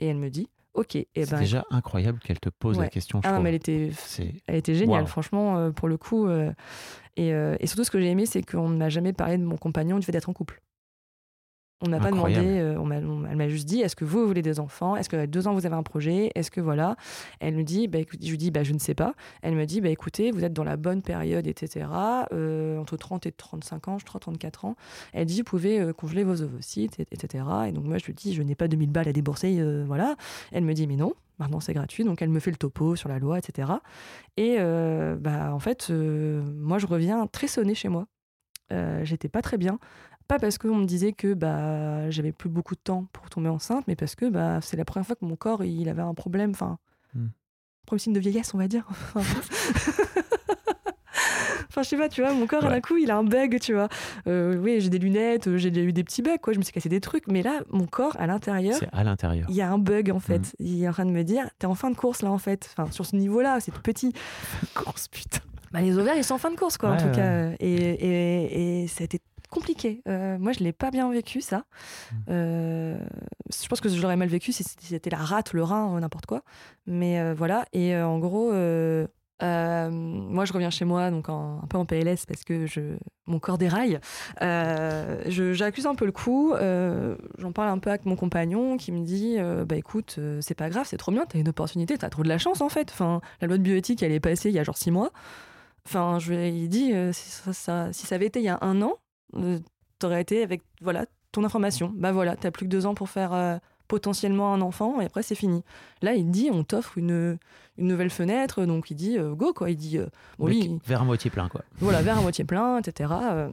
[0.00, 0.96] Et elle me dit, ok.
[0.96, 3.20] Et C'est ben, déjà incroyable qu'elle te pose la question.
[3.22, 3.44] Je ah non, trouve.
[3.44, 6.26] mais elle était, C'est elle était géniale, franchement, euh, pour le coup.
[6.26, 6.52] euh,
[7.16, 9.44] et, euh, et surtout, ce que j'ai aimé, c'est qu'on ne m'a jamais parlé de
[9.44, 10.60] mon compagnon du fait d'être en couple.
[11.80, 12.90] On n'a pas demandé, euh, on
[13.24, 14.96] elle m'a juste dit est-ce que vous voulez des enfants?
[14.96, 16.32] Est-ce que à deux ans vous avez un projet?
[16.34, 16.96] Est-ce que voilà?
[17.38, 19.14] Elle me dit bah, écoute, je lui dis bah, je ne sais pas.
[19.42, 21.86] Elle me dit bah, écoutez, vous êtes dans la bonne période, etc.
[22.32, 24.74] euh, entre 30 et 35 ans, je crois 34 ans.
[25.12, 27.44] Elle dit vous pouvez euh, congeler vos ovocytes, et- etc.
[27.68, 30.16] Et donc moi je lui dis je n'ai pas 2000 balles à débourser, voilà.
[30.50, 33.08] Elle me dit mais non, maintenant c'est gratuit, donc elle me fait le topo sur
[33.08, 33.70] la loi, etc.
[34.36, 38.06] Et bah, en fait, moi, je reviens très sonnée chez moi.
[38.70, 39.78] Euh, J'étais pas très bien.
[40.28, 43.84] Pas parce qu'on me disait que bah, j'avais plus beaucoup de temps pour tomber enceinte,
[43.88, 46.50] mais parce que bah, c'est la première fois que mon corps il avait un problème.
[46.50, 46.78] Enfin,
[47.14, 47.28] Hmm.
[47.86, 48.86] premier signe de vieillesse, on va dire.
[51.70, 52.70] Enfin, je sais pas, tu vois, mon corps, Ouais.
[52.70, 53.88] d'un coup, il a un bug, tu vois.
[54.26, 56.52] Euh, oui, j'ai des lunettes, j'ai eu des petits bugs, quoi.
[56.54, 57.26] Je me suis cassé des trucs.
[57.28, 59.46] Mais là, mon corps, à l'intérieur, c'est à l'intérieur.
[59.50, 60.38] il y a un bug en fait.
[60.38, 60.64] Mm.
[60.64, 62.68] Il est en train de me dire, t'es en fin de course là en fait.
[62.76, 64.12] Enfin, sur ce niveau-là, c'est tout petit.
[64.74, 65.40] Course, putain.
[65.70, 67.12] Bah, les ovaires, ils sont en fin de course quoi, en tout ouais.
[67.12, 67.50] cas.
[67.60, 69.20] Et, et, et ça a été
[69.50, 70.02] compliqué.
[70.08, 71.58] Euh, moi, je l'ai pas bien vécu ça.
[72.12, 72.16] Mm.
[72.30, 72.98] Euh,
[73.62, 76.42] je pense que je l'aurais mal vécu si c'était la rate, le rein, n'importe quoi.
[76.86, 77.64] Mais euh, voilà.
[77.72, 78.52] Et en gros.
[79.40, 82.80] moi, je reviens chez moi, donc en- un peu en PLS parce que je,
[83.26, 84.00] mon corps déraille.
[84.40, 86.52] Je- J'accuse un peu le coup.
[87.38, 89.36] J'en parle un peu avec mon compagnon qui me dit
[89.66, 92.38] Bah écoute, c'est pas grave, c'est trop bien, t'as une opportunité, t'as trop de la
[92.38, 92.90] chance en fait.
[92.90, 95.10] Enfin, la loi de bioéthique, elle est passée il y a genre six mois.
[95.86, 98.48] Enfin, je lui ai dit, euh, si, ça, ça- si ça avait été il y
[98.50, 98.96] a un an,
[99.98, 101.92] t'aurais été avec voilà ton information.
[101.94, 105.22] Bah voilà, t'as plus que deux ans pour faire euh, potentiellement un enfant et après
[105.22, 105.62] c'est fini.
[106.02, 107.38] Là, il dit, on t'offre une,
[107.76, 109.70] une nouvelle fenêtre, donc il dit euh, go quoi.
[109.70, 110.06] Il dit, euh,
[110.38, 111.62] bon lui, Vers à moitié plein, quoi.
[111.78, 113.12] voilà, verre à moitié plein, etc.
[113.22, 113.50] euh.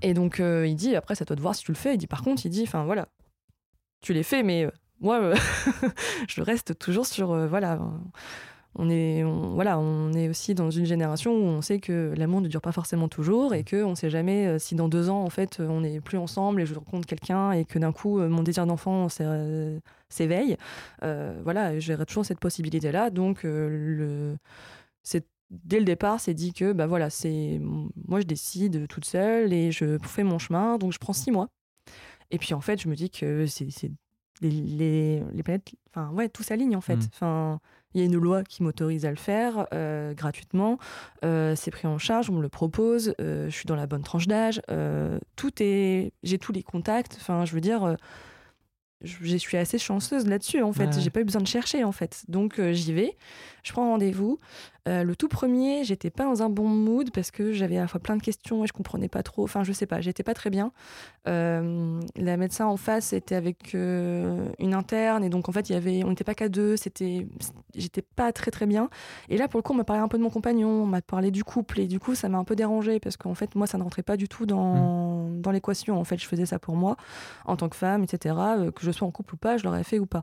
[0.00, 1.94] Et donc, euh, il dit, après, c'est à toi de voir si tu le fais.
[1.94, 3.08] Il dit, par contre, il dit, enfin, voilà,
[4.00, 4.70] tu les fais, mais euh,
[5.00, 5.34] moi, euh,
[6.28, 7.80] je reste toujours sur, euh, voilà,
[8.78, 12.40] on est, on- voilà, on est aussi dans une génération où on sait que l'amour
[12.40, 15.22] ne dure pas forcément toujours et qu'on ne sait jamais euh, si dans deux ans,
[15.22, 18.28] en fait, on n'est plus ensemble et je rencontre quelqu'un et que d'un coup, euh,
[18.28, 20.56] mon désir d'enfant euh, s'éveille.
[21.02, 23.10] Euh, voilà, j'aurai toujours cette possibilité-là.
[23.10, 24.36] Donc, euh, le,
[25.50, 27.58] dès le départ, c'est dit que bah voilà, c'est
[28.06, 31.48] moi je décide toute seule et je fais mon chemin, donc je prends six mois.
[32.30, 33.66] Et puis en fait, je me dis que c'est
[34.42, 36.96] les, les, les planètes, enfin ouais, tout s'aligne en fait.
[36.96, 37.08] Mm.
[37.14, 37.60] Enfin,
[37.94, 40.78] il y a une loi qui m'autorise à le faire euh, gratuitement.
[41.24, 43.14] Euh, c'est pris en charge, on me le propose.
[43.20, 44.60] euh, je suis dans la bonne tranche d'âge.
[45.36, 47.16] tout est, j'ai tous les contacts.
[47.20, 47.96] Enfin, je veux dire.
[49.00, 50.86] je, suis assez chanceuse là-dessus en fait.
[50.86, 51.00] Ouais.
[51.00, 52.24] J'ai pas eu besoin de chercher en fait.
[52.28, 53.16] Donc j'y vais,
[53.62, 54.38] je prends rendez-vous.
[54.88, 57.88] Euh, le tout premier, j'étais pas dans un bon mood parce que j'avais à la
[57.88, 59.44] fois plein de questions et je comprenais pas trop.
[59.44, 60.72] Enfin, je sais pas, j'étais pas très bien.
[61.26, 65.74] Euh, la médecin en face était avec euh, une interne et donc en fait, il
[65.74, 66.76] y avait, on n'était pas qu'à deux.
[66.76, 67.26] C'était,
[67.74, 68.88] j'étais pas très très bien.
[69.28, 71.02] Et là, pour le coup, on m'a parlé un peu de mon compagnon, on m'a
[71.02, 73.66] parlé du couple et du coup, ça m'a un peu dérangé parce qu'en fait, moi,
[73.66, 75.98] ça ne rentrait pas du tout dans, dans l'équation.
[75.98, 76.96] En fait, je faisais ça pour moi
[77.44, 78.34] en tant que femme, etc.
[78.74, 80.22] Que je sois en couple ou pas, je l'aurais fait ou pas.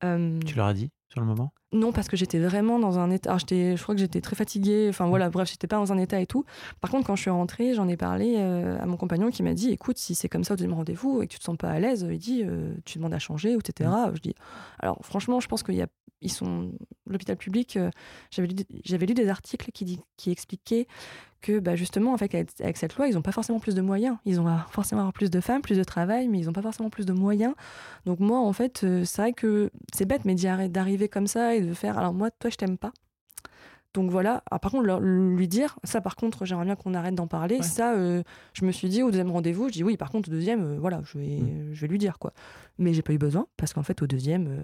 [0.00, 0.90] Tu leur as dit?
[1.08, 1.52] Sur le moment?
[1.72, 3.30] Non, parce que j'étais vraiment dans un état.
[3.30, 4.86] alors, je crois que j'étais très fatiguée.
[4.88, 6.44] Enfin voilà, bref, j'étais pas dans un état et tout.
[6.80, 9.52] Par contre, quand je suis rentrée, j'en ai parlé euh, à mon compagnon qui m'a
[9.54, 11.70] dit écoute, si c'est comme ça au deuxième rendez-vous et que tu te sens pas
[11.70, 13.90] à l'aise, il dit euh, tu demandes à changer, etc.
[14.14, 14.34] Je dis
[14.78, 15.88] alors franchement, je pense qu'il y a.
[16.20, 16.72] Ils sont.
[17.08, 17.90] L'hôpital public, euh,
[18.32, 20.86] j'avais, lu, des- j'avais lu des articles qui, dit- qui expliquaient
[21.40, 23.80] que bah, justement, en fait, avec, avec cette loi, ils n'ont pas forcément plus de
[23.80, 24.16] moyens.
[24.24, 26.90] Ils ont forcément avoir plus de femmes, plus de travail, mais ils n'ont pas forcément
[26.90, 27.54] plus de moyens.
[28.04, 31.54] Donc moi, en fait, c'est vrai que c'est bête, mais d'y arrêter- d'arriver comme ça
[31.54, 32.92] et de faire, alors moi, toi, je t'aime pas.
[33.94, 34.42] Donc voilà.
[34.50, 37.56] Ah, par contre, leur- lui dire, ça, par contre, j'aimerais bien qu'on arrête d'en parler.
[37.56, 37.62] Ouais.
[37.62, 38.22] Ça, euh,
[38.52, 40.78] je me suis dit au deuxième rendez-vous, je dis oui, par contre, au deuxième, euh,
[40.78, 41.70] voilà, je vais, Mm.
[41.72, 42.32] je vais lui dire quoi.
[42.78, 44.62] Mais j'ai pas eu besoin parce qu'en fait, au deuxième, euh,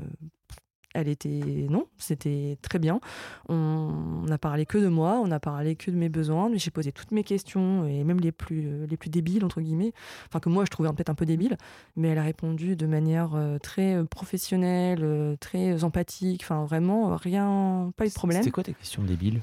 [0.94, 3.00] elle était non, c'était très bien.
[3.48, 6.50] On n'a parlé que de moi, on n'a parlé que de mes besoins.
[6.54, 9.92] J'ai posé toutes mes questions et même les plus euh, les plus débiles entre guillemets,
[10.28, 11.56] enfin que moi je trouvais peut-être un peu débiles,
[11.96, 16.42] mais elle a répondu de manière euh, très euh, professionnelle, très empathique.
[16.44, 18.42] Enfin vraiment rien, pas eu de problème.
[18.42, 19.40] C'était quoi tes questions débiles?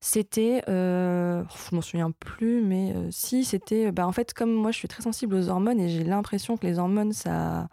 [0.00, 4.70] C'était, euh, je m'en souviens plus, mais euh, si c'était, bah en fait comme moi
[4.70, 7.68] je suis très sensible aux hormones et j'ai l'impression que les hormones ça,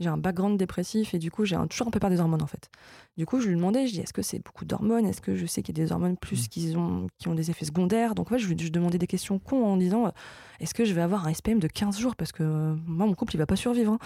[0.00, 2.42] j'ai un background dépressif et du coup j'ai un- toujours un peu peur des hormones
[2.42, 2.68] en fait.
[3.16, 5.46] Du coup je lui demandais, je dis est-ce que c'est beaucoup d'hormones, est-ce que je
[5.46, 6.48] sais qu'il y a des hormones plus Mm.
[6.48, 8.14] qui ont qui ont des effets secondaires?
[8.14, 10.10] Donc ouais je lui je demandais des questions cons en disant euh,
[10.60, 12.16] est-ce que je vais avoir un SPM de 15 jours?
[12.16, 13.92] Parce que euh, moi mon couple il va pas survivre.
[13.92, 13.98] hein.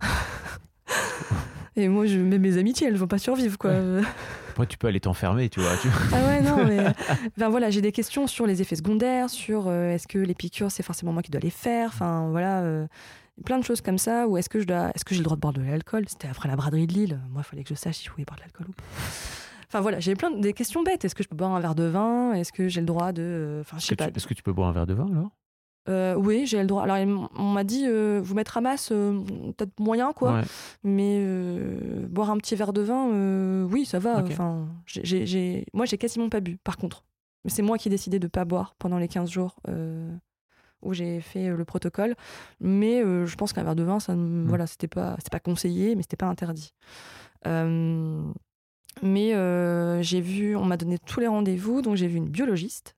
[1.76, 3.72] Et moi, je, même mes amitiés, elles vont pas survivre, quoi.
[4.50, 5.70] Après, tu peux aller t'enfermer, tu vois.
[5.80, 6.80] tu- Ah ouais, non, mais.
[7.36, 10.70] Enfin voilà, j'ai des questions sur les effets secondaires, sur euh, est-ce que les piqûres,
[10.72, 11.90] c'est forcément moi qui dois les faire.
[11.92, 12.86] Enfin voilà, euh,
[13.44, 14.26] plein de choses comme ça.
[14.26, 16.04] Ou est-ce que je dois, est-ce que j'ai le droit de boire de l'alcool?
[16.08, 17.20] C'était après la braderie de Lille.
[17.30, 18.82] Moi, il fallait que je sache si je pouvais boire de l'alcool ou pas.
[19.68, 21.04] Enfin voilà, j'ai plein de des questions bêtes.
[21.04, 22.32] Est-ce que je peux boire un verre de vin?
[22.32, 23.22] Est-ce que j'ai le droit de.
[23.22, 24.10] euh, Enfin, je sais pas.
[24.10, 24.16] tu...
[24.16, 25.30] est-ce que tu peux boire un verre de vin alors?
[25.88, 26.82] Euh, oui, j'ai le droit.
[26.82, 26.96] Alors,
[27.36, 29.20] on m'a dit, euh, vous mettre à masse, euh,
[29.56, 30.34] peut-être moyen, quoi.
[30.34, 30.42] Ouais.
[30.84, 34.18] Mais euh, boire un petit verre de vin, oui, ça va.
[34.20, 34.26] Ok.
[34.30, 37.04] Enfin, j'ai- j'ai- moi, j'ai quasiment pas bu, par contre.
[37.44, 39.56] Mais c'est moi qui ai décidé de pas boire pendant les 15 jours
[40.82, 42.14] où j'ai fait le protocole.
[42.60, 44.46] Mais je pense qu'un verre de vin, ça, ne- Mm.
[44.48, 46.74] voilà, c'était pas, c'était pas conseillé, mais c'était pas interdit.
[49.02, 49.32] Mais
[50.02, 52.94] j'ai vu, on m'a donné tous les rendez-vous, donc j'ai vu une biologiste.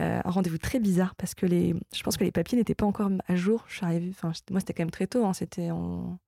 [0.00, 2.86] Euh, un rendez-vous très bizarre parce que les, je pense que les papiers n'étaient pas
[2.86, 3.64] encore à jour.
[3.68, 5.24] Je suis arrivée, enfin, moi c'était quand même très tôt.
[5.26, 6.18] hein, c'était en,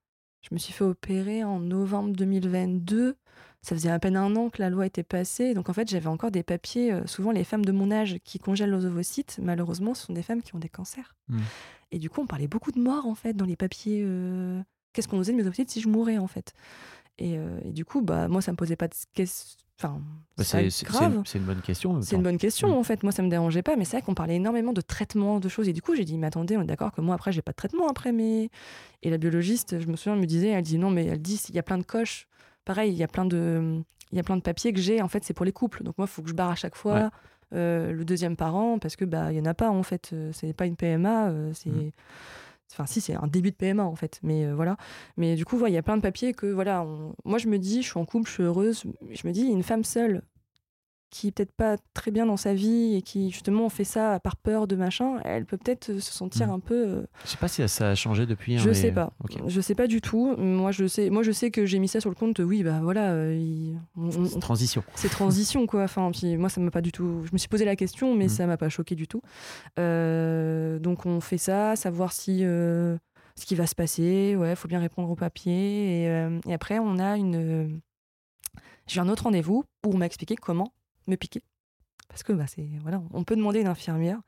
[0.42, 3.16] je me suis fait opérer en novembre 2022.
[3.62, 5.54] Ça faisait à peine un an que la loi était passée.
[5.54, 6.92] Donc en fait, j'avais encore des papiers.
[6.92, 10.22] euh, souvent, les femmes de mon âge qui congèlent leurs ovocytes, malheureusement, ce sont des
[10.22, 11.14] femmes qui ont des cancers.
[11.28, 11.38] Mm.
[11.92, 14.02] Et du coup, on parlait beaucoup de morts en fait dans les papiers.
[14.04, 14.60] euh,
[14.92, 16.52] Qu'est-ce qu'on faisait de mes ovocytes si je mourais en fait?
[17.18, 19.58] Et, et du coup, bah moi, ça me posait pas de questions.
[19.78, 20.00] Enfin,
[20.38, 21.14] Bah, c'est grave.
[21.16, 22.00] une, c'est une bonne question.
[22.02, 22.78] C'est une bonne question Mm.
[22.78, 23.02] en fait.
[23.02, 25.68] Moi, ça me dérangeait pas, mais c'est vrai qu'on parlait énormément de traitements, de choses.
[25.68, 27.52] Et du coup, j'ai dit, mais attendez, on est d'accord que moi après, j'ai pas
[27.52, 28.12] de traitement après.
[28.12, 28.48] Mais
[29.02, 31.54] et la biologiste, je me souviens, me disait, elle dit non, mais elle dit, il
[31.54, 32.26] y a plein de coches.
[32.64, 33.80] Pareil, il y a plein de,
[34.12, 35.02] il y a plein de papiers que j'ai.
[35.02, 35.82] En fait, c'est pour les couples.
[35.82, 37.08] Donc moi, il faut que je barre à chaque fois Ouais.
[37.54, 40.10] euh, le deuxième parent parce que bah il y en a pas en fait.
[40.12, 41.28] Euh, C'est pas une PMA.
[41.30, 41.90] euh, c'est Mm.
[42.72, 44.76] Enfin, si, c'est un début de PMA en fait, mais euh, voilà.
[45.16, 46.86] Mais du coup, il y a plein de papiers que voilà.
[47.24, 48.84] Moi, je me dis, je suis en couple, je suis heureuse.
[49.10, 50.22] Je me dis, une femme seule
[51.12, 54.34] qui est peut-être pas très bien dans sa vie et qui justement fait ça par
[54.36, 56.50] peur de machin, elle peut peut-être se sentir Mm.
[56.52, 56.74] un peu.
[56.88, 58.54] euh, Je sais pas si ça a changé depuis.
[58.56, 59.12] hein, je mais- sais pas.
[59.46, 60.34] Je sais pas du tout.
[60.38, 62.38] Moi je sais, moi je sais que j'ai mis ça sur le compte.
[62.40, 64.82] Oui bah voilà, euh, il- on- on- C'est Transition.
[64.94, 65.82] c'est transition quoi.
[65.84, 67.20] Enfin puis moi ça m'a pas du tout.
[67.26, 68.30] Je me suis posé la question mais Mm.
[68.30, 69.20] ça m'a pas choqué du tout.
[69.78, 72.96] Euh, donc on fait ça, savoir si euh,
[73.36, 74.34] ce qui va se passer.
[74.36, 77.36] Ouais, faut bien répondre au papier et, euh, et après on a une.
[77.36, 77.68] euh,
[78.88, 80.72] J'ai un autre rendez-vous où on m'a expliqué comment
[81.06, 81.42] me piquer
[82.08, 84.20] parce que bah c'est voilà, on peut demander une infirmière.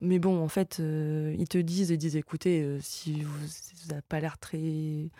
[0.00, 3.46] Mais bon, en fait, euh, ils te disent, ils disent, écoutez, euh, si vous
[3.88, 5.10] n'avez pas l'air très,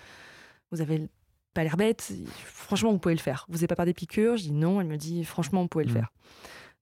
[0.70, 1.08] vous avez
[1.52, 2.12] pas l'air bête,
[2.44, 3.44] franchement, vous pouvez le faire.
[3.48, 4.36] Vous n'avez pas peur des piqûres?
[4.36, 4.80] Je dis non.
[4.80, 5.96] Elle me dit, franchement, vous pouvez le Mhm.
[5.98, 6.12] faire.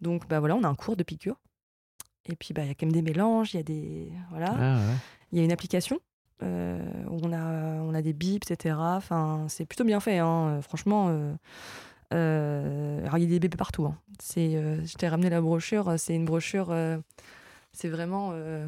[0.03, 1.41] Donc, bah voilà, on a un cours de piqûres.
[2.27, 4.55] Et puis, bah, il y a quand même des mélanges, il y a des, voilà,
[4.59, 4.95] Ah, ouais.
[5.33, 5.99] il y a une application
[6.43, 8.77] euh, où on a, on a des bips, etc.
[8.79, 10.61] Enfin, c'est plutôt bien fait, hein.
[10.61, 11.07] Franchement.
[11.09, 11.35] euh,
[12.11, 13.87] alors, il y a des bébés partout.
[13.87, 13.97] hein.
[14.21, 15.95] C'est, euh, je t'ai ramené la brochure.
[15.99, 16.69] C'est une brochure.
[16.71, 16.99] euh,
[17.73, 18.31] c'est vraiment.
[18.33, 18.67] euh,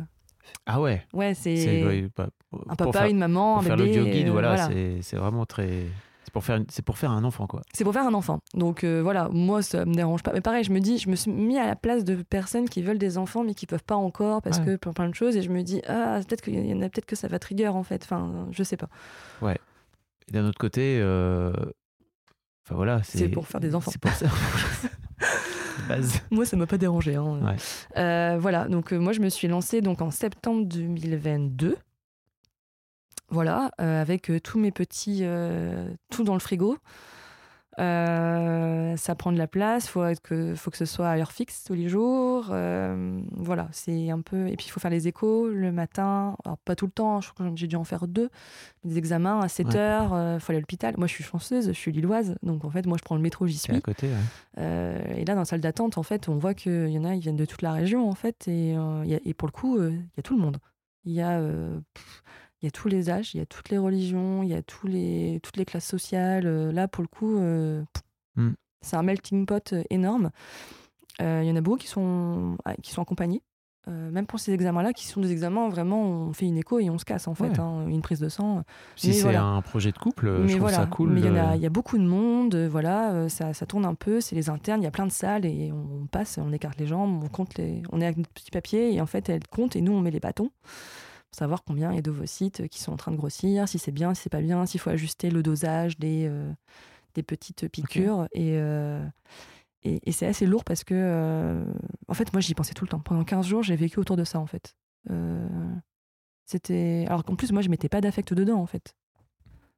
[0.67, 1.05] Ah ouais.
[1.13, 2.29] ouais, C'est ouais, pas-
[2.69, 3.97] un papa, faire- une maman, pour un faire bébé.
[3.97, 5.85] l'audio guide, euh, voilà, c'est c'est vraiment très.
[6.25, 7.63] C'est pour faire, pour faire un enfant, quoi.
[7.73, 8.41] C'est pour faire un enfant.
[8.53, 10.33] Donc euh, voilà, moi ça me dérange pas.
[10.35, 12.83] Mais pareil, je me dis, je me suis mis à la place de personnes qui
[12.83, 14.65] veulent des enfants mais qui peuvent pas encore parce Ouais.
[14.67, 15.37] que plein, plein de choses.
[15.39, 17.69] Et je me dis, ah, peut-être qu'il y en a peut-être que ça va trigger
[17.69, 18.03] en fait.
[18.05, 18.89] Enfin, je sais pas.
[20.29, 21.51] Et d'un autre côté, euh,
[22.69, 23.29] enfin voilà, c'est.
[23.29, 23.91] Pour faire des enfants.
[23.91, 24.27] C'est pour ça.
[25.89, 26.21] Base.
[26.31, 27.15] Moi, ça m'a pas dérangé.
[27.17, 27.41] hein.
[27.43, 27.57] Ouais.
[27.97, 31.77] Euh, voilà, donc euh, moi je me suis lancée donc en septembre 2022.
[33.31, 35.23] Voilà, euh, avec tous mes petits,
[36.11, 36.77] tout dans le frigo.
[37.79, 41.65] Euh, ça prend de la place, faut que, faut que ce soit à heure fixe
[41.65, 42.49] tous les jours.
[42.51, 44.49] Euh, voilà, c'est un peu.
[44.49, 46.37] Et puis il faut faire les échos le matin.
[46.45, 48.31] Alors pas tout le temps, je crois que j'ai dû en faire deux.
[48.85, 49.77] Des examens à 7 Ouais.
[49.77, 50.95] heures, il faut aller à l'hôpital.
[50.99, 53.47] Moi je suis chanceuse, je suis lilloise, donc en fait moi je prends le métro,
[53.47, 53.83] j'y C'est à suis.
[53.83, 54.15] côté, ouais.
[54.59, 57.15] Euh, et là, dans la salle d'attente, en fait, on voit qu'il y en a,
[57.15, 58.49] ils viennent de toute la région, en fait.
[58.49, 60.43] Et, euh, il y a- et pour le coup, euh, il y a tout le
[60.43, 60.57] monde.
[61.05, 62.23] Il y a, euh, pff,
[62.63, 64.63] il y a tous les âges, il y a toutes les religions, il y a
[64.63, 66.47] tous les, toutes les classes sociales.
[66.47, 68.03] Euh, là, pour le coup, euh, pff,
[68.37, 68.53] Mm.
[68.83, 70.31] c'est un melting pot euh, énorme.
[71.21, 73.43] Euh, Il y en a beaucoup qui sont, ah, qui sont accompagnés.
[73.89, 76.91] Euh, même pour ces examens-là, qui sont des examens vraiment, on fait une écho et
[76.91, 77.59] on se casse en fait, Ouais.
[77.61, 78.63] hein, une prise de sang.
[78.97, 79.43] Si c'est voilà.
[79.43, 81.09] un projet de couple, Mais je trouve voilà, ça cool.
[81.11, 83.87] mais il y, a- de- il y a beaucoup de monde, voilà, ça, ça tourne
[83.87, 86.39] un peu, c'est les internes, il y a plein de salles et on, on passe,
[86.39, 89.07] on écarte les jambes, on compte les, on est avec notre petit papier et en
[89.07, 90.51] fait elle compte et nous on met les bâtons
[91.31, 94.23] pour savoir combien a d'ovocytes qui sont en train de grossir, si c'est bien, si
[94.23, 96.51] c'est pas bien, s'il faut ajuster le dosage des, euh,
[97.15, 99.05] des petites piqûres et, euh,
[99.83, 101.65] et, et c'est assez lourd parce que euh,
[102.09, 103.01] en fait moi j'y pensais tout le temps.
[103.01, 104.75] Pendant 15 jours j'ai vécu autour de ça en fait.
[106.47, 108.95] C'était alors qu'en plus moi je mettais pas d'affect dedans en fait.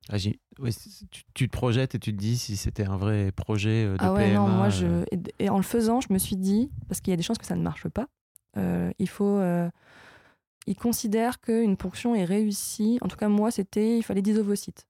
[0.08, 0.16] Ah,
[0.60, 0.70] ouais,
[1.10, 4.12] tu, tu te projettes et tu te dis si c'était un vrai projet de Ah
[4.12, 4.34] ouais, PMA.
[4.34, 5.04] non, moi, je...
[5.38, 7.44] Et, en le faisant, je me suis dit, parce qu'il y a des chances que
[7.44, 8.08] ça ne marche pas,
[8.56, 9.40] il faut...
[10.66, 12.98] Ils considèrent qu'une ponction est réussie.
[13.02, 13.96] En tout cas, moi, c'était...
[13.98, 14.86] Il fallait 10 ovocytes.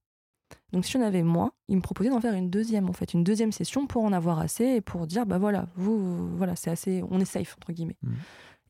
[0.73, 3.15] Donc, si j'en avais moins, ils me proposaient d'en faire une deuxième, en fait.
[3.15, 6.71] Une deuxième session pour en avoir assez et pour dire, bah voilà, vous, voilà, c'est
[6.71, 7.03] assez...
[7.11, 7.97] On est safe, entre guillemets.
[8.03, 8.15] Mhm.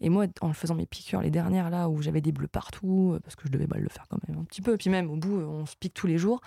[0.03, 3.21] Et moi, en faisant mes piqûres, les dernières là, où j'avais des bleus partout, euh,
[3.21, 5.17] parce que je devais mal le faire quand même un petit peu, puis même au
[5.17, 6.41] bout, euh, on se pique tous les jours,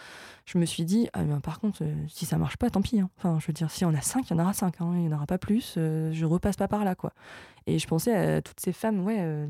[0.45, 2.99] je me suis dit, ah, mais par contre, euh, si ça marche pas, tant pis.
[2.99, 3.11] hein.
[3.17, 5.01] Enfin, je veux dire, si on a cinq, il y en aura cinq, hein, il
[5.01, 7.13] n'y en aura pas plus, euh, je repasse pas par là, quoi.
[7.67, 9.45] Et je pensais à toutes ces femmes, ouais, euh,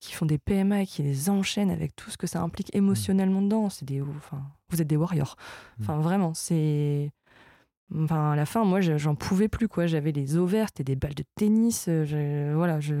[0.00, 3.42] qui font des PMA et qui les enchaînent avec tout ce que ça implique émotionnellement
[3.42, 3.68] dedans.
[3.70, 5.36] C'est des, enfin, vous êtes des warriors.
[5.80, 7.10] Enfin, vraiment, c'est.
[7.94, 9.86] Enfin, à la fin, moi, je- j'en pouvais plus, quoi.
[9.86, 11.86] J'avais les ovaires, c'était des balles de tennis.
[11.88, 12.94] euh, je- voilà, je,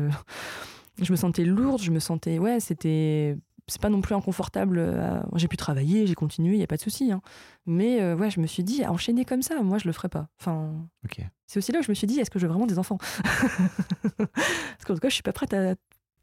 [1.00, 3.36] je me sentais lourde, je me sentais, ouais, c'était,
[3.68, 4.78] c'est pas non plus inconfortable.
[4.80, 7.12] euh, J'ai pu travailler, j'ai continué, il y a pas de souci.
[7.12, 7.22] hein.
[7.66, 10.26] Mais euh, ouais, je me suis dit, enchaîner comme ça, moi, je le ferais pas.
[10.40, 10.72] Enfin,
[11.04, 11.20] Ok.
[11.46, 12.98] c'est aussi là où je me suis dit, est-ce que je veux vraiment des enfants?
[14.18, 15.74] Parce qu'en tout cas, je suis pas prête à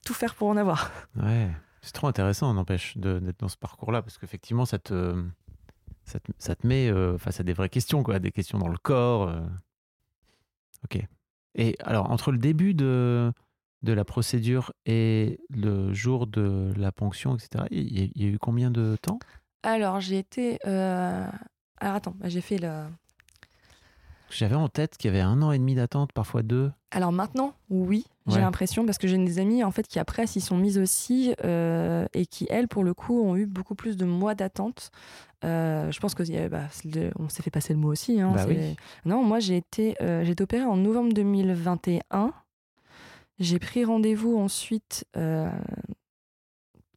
[0.06, 0.92] tout faire pour en avoir.
[1.22, 1.50] Ouais,
[1.82, 5.24] c'est trop intéressant, n'empêche, de- d'être dans ce parcours-là, parce qu'effectivement, ça te,
[6.06, 8.68] ça te, ça te met euh, face à des vraies questions, quoi, des questions dans
[8.70, 9.30] le corps.
[9.30, 9.42] euh.
[10.84, 11.02] Ok.
[11.56, 13.32] Et alors, entre le début de,
[13.84, 18.26] de la procédure et le jour de la ponction, etc., il y, a- il y
[18.26, 19.20] a eu combien de temps?
[19.64, 20.60] Alors, j'ai été.
[20.68, 21.28] euh,
[21.78, 22.90] Alors, attends, j'ai fait la.
[24.30, 26.72] J'avais en tête qu'il y avait un an et demi d'attente, parfois deux.
[26.92, 28.42] Alors maintenant, oui, j'ai Ouais.
[28.42, 32.06] l'impression parce que j'ai des amis en fait qui après s'y sont mises aussi euh,
[32.14, 34.92] et qui elles pour le coup ont eu beaucoup plus de mois d'attente.
[35.44, 36.64] Euh, je pense que a- bah,
[37.20, 38.20] on s'est fait passer le mot aussi.
[38.20, 38.58] hein, Bah oui.
[39.06, 42.34] Non, moi j'ai été, euh, j'ai été opérée en novembre 2021.
[43.40, 45.06] J'ai pris rendez-vous ensuite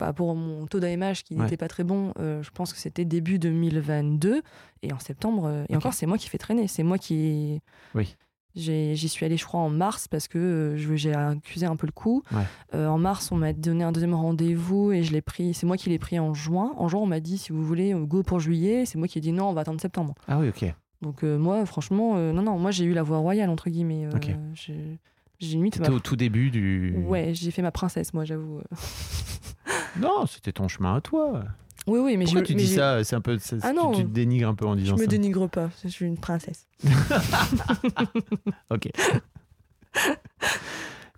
[0.03, 1.42] euh, bah, pour mon taux d'AMH qui Ouais.
[1.44, 2.12] n'était pas très bon.
[2.18, 4.42] euh, je pense que c'était début 2022
[4.82, 5.44] et en septembre.
[5.46, 6.66] euh, et encore, c'est moi qui fais traîner.
[6.68, 7.61] C'est moi qui
[7.94, 8.16] Oui.
[8.57, 11.92] J'y suis allée, je crois, en mars parce que euh, j'ai accusé un peu le
[11.92, 12.22] coup.
[12.32, 12.42] Ouais.
[12.74, 15.55] Euh, en mars, on m'a donné un deuxième rendez-vous et je l'ai pris.
[15.55, 16.72] C'est moi qui l'ai pris en juin.
[16.76, 18.86] En juin, on m'a dit si vous voulez, go pour juillet.
[18.86, 20.14] C'est moi qui ai dit non, on va attendre septembre.
[20.26, 20.64] Ah oui, ok.
[21.01, 24.09] Donc moi, franchement, non, non, moi j'ai eu la voie royale entre guillemets.
[24.12, 24.30] Ok.
[24.55, 24.98] J'ai
[25.38, 25.76] j'ai limite.
[25.76, 26.94] C'était ma- au tout début du.
[27.07, 28.61] Ouais, j'ai fait ma princesse, moi, j'avoue.
[29.99, 31.43] Non, c'était ton chemin à toi.
[31.86, 33.03] Oui, oui, mais Pourquoi je, tu mais dis je- ça?
[33.05, 33.38] C'est un peu.
[33.62, 33.93] Ah tu- non.
[33.93, 35.07] tu, te dénigres un peu en Je disant me ça.
[35.07, 36.66] dénigre pas, je suis une princesse.
[38.70, 38.88] Ok.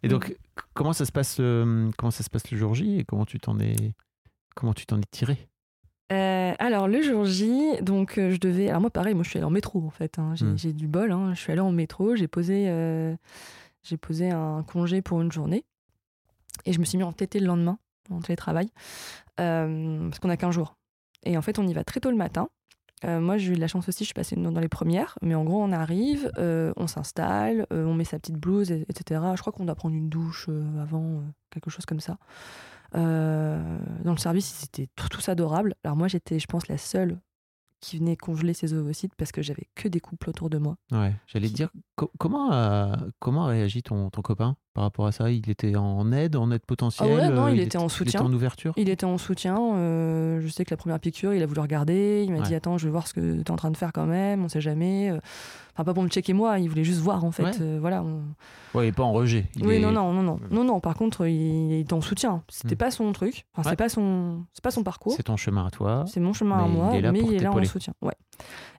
[0.02, 0.36] Et donc,
[0.74, 3.38] comment ça se passe euh, Comment ça se passe le jour J et comment tu
[3.38, 3.74] t'en es
[4.54, 5.48] Comment tu t'en es tiré?
[6.12, 8.68] Euh, alors le jour J, donc euh, je devais.
[8.68, 10.18] Alors moi pareil, moi je suis allée en métro en fait.
[10.18, 10.34] hein.
[10.34, 10.58] J'ai Hmm.
[10.58, 11.12] j'ai du bol.
[11.12, 11.32] hein.
[11.34, 12.16] Je suis allée en métro.
[12.16, 12.66] J'ai posé,
[13.82, 15.64] j'ai posé un congé pour une journée
[16.66, 17.78] et je me suis mis en TT le lendemain
[18.12, 18.68] en télétravail
[19.40, 20.76] euh, parce qu'on a qu'un jour.
[21.24, 22.48] Et en fait on y va très tôt le matin.
[23.04, 25.18] Euh, moi j'ai eu de la chance aussi, je suis passée dans, les premières.
[25.22, 29.20] Mais en gros on arrive, euh, on s'installe, on met sa petite blouse, et- etc.
[29.34, 30.48] Je crois qu'on doit prendre une douche
[30.80, 32.18] avant, quelque chose comme ça.
[32.94, 35.74] Dans le service, ils étaient tous adorables.
[35.82, 37.18] Alors moi, j'étais, je pense, la seule
[37.82, 40.76] qui venait congeler ses ovocytes parce que j'avais que des couples autour de moi.
[40.92, 41.12] Ouais.
[41.26, 45.12] J'allais te dire co- comment a, comment a réagi ton, ton copain par rapport à
[45.12, 45.30] ça?
[45.30, 47.90] Il était en aide, en aide potentielle Ah ouais, non, euh, il était en Il
[47.90, 48.20] soutien.
[48.20, 48.72] était en ouverture?
[48.76, 49.58] Il était en soutien.
[49.74, 52.22] euh, je sais que la première piqûre, il a voulu regarder.
[52.24, 52.46] Il m'a Ouais.
[52.46, 54.42] dit Attends, je vais voir ce que tu es en train de faire quand même.
[54.44, 55.10] On sait jamais.
[55.10, 55.18] Euh,
[55.74, 56.58] Enfin, pas pour me checker moi.
[56.58, 57.44] Il voulait juste voir en fait.
[57.44, 57.52] Ouais.
[57.62, 58.02] Euh, voilà.
[58.02, 58.20] on-
[58.74, 59.46] Ouais, il est pas en rejet.
[59.56, 60.80] Il Oui, est- non, non, non, non, non, non.
[60.80, 62.42] Par contre, il était en soutien.
[62.50, 62.76] C'était Hmm.
[62.78, 63.46] pas son truc.
[63.56, 65.14] Enfin, c'est pas son, pas son parcours.
[65.16, 66.04] C'est ton chemin à toi.
[66.08, 67.54] C'est mon chemin à moi, il est là mais pour il est là en.
[67.72, 67.94] Soutien.
[68.02, 68.14] Ouais.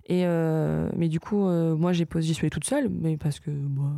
[0.05, 3.17] Et euh, mais du coup, euh, moi, j'ai posé, j'y suis allée toute seule, mais
[3.17, 3.91] parce que moi,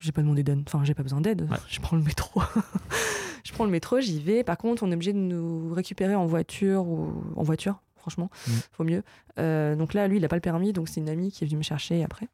[0.00, 0.62] j'ai pas demandé d'aide.
[0.66, 1.42] Enfin, j'ai pas besoin d'aide.
[1.50, 1.56] Ouais.
[1.68, 2.42] Je prends le métro.
[3.44, 4.44] je prends le métro, j'y vais.
[4.44, 7.80] Par contre, on est obligé de nous récupérer en voiture ou en voiture.
[7.96, 8.52] Franchement, Mm.
[8.70, 9.02] faut mieux.
[9.40, 11.46] Euh, donc là, lui, il a pas le permis, donc c'est une amie qui est
[11.48, 12.28] venue me chercher après.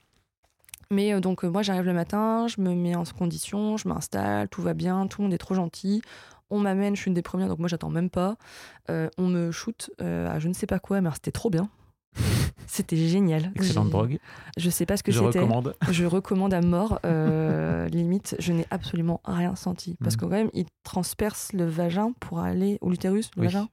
[0.90, 4.74] Mais donc moi, j'arrive le matin, je me mets en condition, je m'installe, tout va
[4.74, 6.02] bien, tout le monde est trop gentil.
[6.50, 8.36] On m'amène, je suis une des premières, donc moi j'attends même pas.
[8.90, 11.70] Euh, on me shoot euh, à je ne sais pas quoi, mais c'était trop bien.
[12.66, 13.52] C'était génial.
[13.54, 14.18] Excellente drogue.
[14.56, 15.40] Je sais pas ce que Je c'était.
[15.40, 15.74] recommande.
[15.90, 17.00] Je recommande à mort.
[17.04, 19.96] euh, limite, je n'ai absolument rien senti.
[20.02, 20.20] Parce Mhm.
[20.20, 22.78] que quand même, il transperce le vagin pour aller.
[22.80, 23.46] Ou l'utérus Le Oui.
[23.48, 23.68] vagin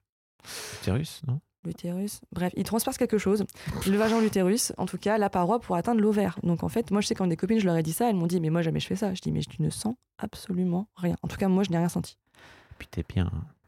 [0.82, 1.40] Utérus, non?
[1.66, 2.22] L'utérus.
[2.32, 3.44] Bref, il transperce quelque chose.
[3.86, 6.40] Le vagin, l'utérus, en tout cas, la paroi pour atteindre l'ovaire.
[6.44, 8.16] Donc en fait, moi je sais quand des copines, je leur ai dit ça, elles
[8.16, 9.14] m'ont dit, mais moi jamais je fais ça.
[9.14, 11.16] Je dis, mais tu ne sens absolument rien.
[11.22, 12.18] En tout cas, moi je n'ai rien senti.
[12.78, 13.59] Puis t'es bien, t'es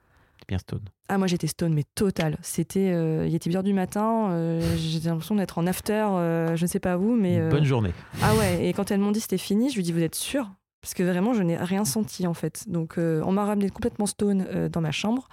[0.51, 0.83] bien stone.
[1.07, 2.37] Ah, moi j'étais stone, mais total.
[2.41, 2.91] C'était.
[2.91, 6.63] euh, il était 8 heures du matin, euh, j'avais l'impression d'être en after, euh, je
[6.63, 7.35] ne sais pas où, mais.
[7.35, 7.93] Une euh, Bonne journée.
[8.21, 10.51] Ah ouais, et quand elles m'ont dit c'était fini, je lui dis vous êtes sûr
[10.81, 12.65] Parce que vraiment je n'ai rien senti en fait.
[12.67, 15.29] Donc on m'a ramené complètement stone dans ma chambre.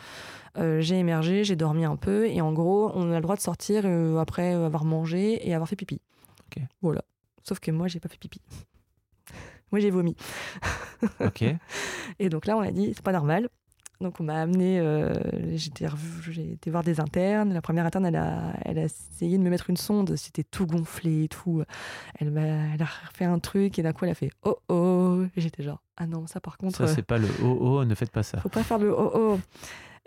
[0.56, 3.86] J'ai émergé, j'ai dormi un peu et en gros on a le droit de sortir
[4.20, 6.00] après avoir mangé et avoir fait pipi.
[6.46, 6.62] Ok.
[6.80, 7.02] Voilà.
[7.42, 8.40] Sauf que moi j'ai pas fait pipi.
[9.72, 10.14] moi j'ai vomi.
[11.20, 11.42] Ok.
[12.20, 13.48] Et donc là on a dit c'est pas normal.
[14.00, 15.12] Donc on m'a amené, euh,
[15.56, 17.52] j'ai été voir des internes.
[17.52, 20.14] La première interne, elle a, elle a essayé de me mettre une sonde.
[20.14, 21.64] C'était tout gonflé et tout.
[22.20, 25.24] Elle m'a, elle a fait un truc et d'un coup elle a fait oh oh.
[25.36, 26.76] Et j'étais genre ah non ça par contre.
[26.78, 28.40] Ça, c'est pas le oh oh, ne faites pas ça.
[28.40, 29.40] Faut pas faire le oh oh.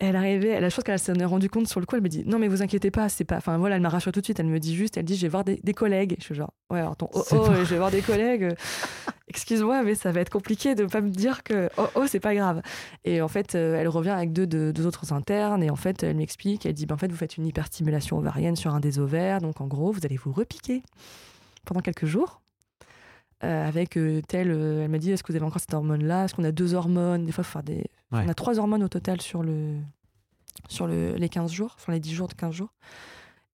[0.04, 1.96] Elle arrivait, je pense qu'elle s'en est rendue compte sur le coup.
[1.96, 3.38] Elle me dit non mais vous inquiétez pas, c'est pas.
[3.38, 4.40] Enfin voilà, elle m'a rassuré tout de suite.
[4.40, 6.16] Elle me dit juste, elle dit je vais voir des, des collègues.
[6.18, 8.50] Je suis genre ouais alors ton oh oh, je vais voir des collègues.
[9.28, 12.34] Excuse-moi mais ça va être compliqué de pas me dire que oh oh c'est pas
[12.34, 12.64] grave.
[13.06, 16.02] Et en fait euh, elle revient avec deux, de- deux autres internes et en fait
[16.02, 16.66] elle m'explique.
[16.66, 19.62] Elle dit ben, en fait vous faites une hyperstimulation ovarienne sur un des ovaires donc
[19.62, 20.82] en gros vous allez vous repiquer
[21.64, 22.41] pendant quelques jours.
[23.44, 26.04] Euh, avec euh, telle, euh, elle m'a dit est-ce que vous avez encore cette hormone
[26.04, 27.26] là Est-ce qu'on a deux hormones?
[27.26, 28.24] Des fois, faut faire des, Ouais.
[28.26, 29.76] on a trois hormones au total sur, le,
[30.70, 32.74] sur le, les 15 jours, enfin les 10 jours de 15 jours.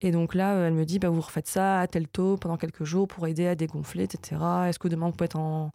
[0.02, 2.84] Et donc là, elle me dit, bah, vous refaites ça à tel taux pendant quelques
[2.84, 4.42] jours pour aider à dégonfler, etc.
[4.68, 5.72] Est-ce que demain, vous pouvez être en,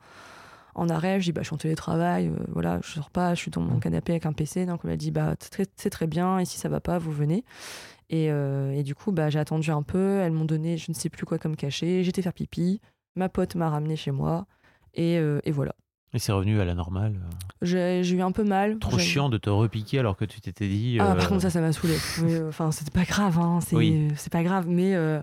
[0.75, 1.21] en arrêt?
[1.21, 3.77] Je dis, bah, je suis en télétravail, voilà, je sors pas, je suis dans mon
[3.77, 3.81] Mm.
[3.81, 4.65] canapé avec un PC.
[4.67, 5.35] Donc elle m'a dit, bah,
[5.77, 7.45] c'est très, bien, et si ça va pas, vous venez.
[8.11, 10.95] Et, euh, et du coup, bah, j'ai attendu un peu, elles m'ont donné je ne
[10.95, 12.81] sais plus quoi comme cachet, j'étais faire pipi,
[13.17, 14.47] ma pote m'a ramené chez moi,
[14.95, 15.75] et, euh, et voilà.
[16.15, 17.19] Et c'est revenu à la normale.
[17.63, 18.79] J'ai j'ai eu un peu mal.
[18.79, 20.99] Trop chiant de te repiquer alors que tu t'étais dit.
[21.01, 21.97] Ah, euh, par contre, ça, ça m'a saoulé.
[22.25, 24.09] Euh, Enfin, c'était pas grave, hein, c'est Oui.
[24.31, 24.67] pas grave.
[24.69, 25.23] Mais euh,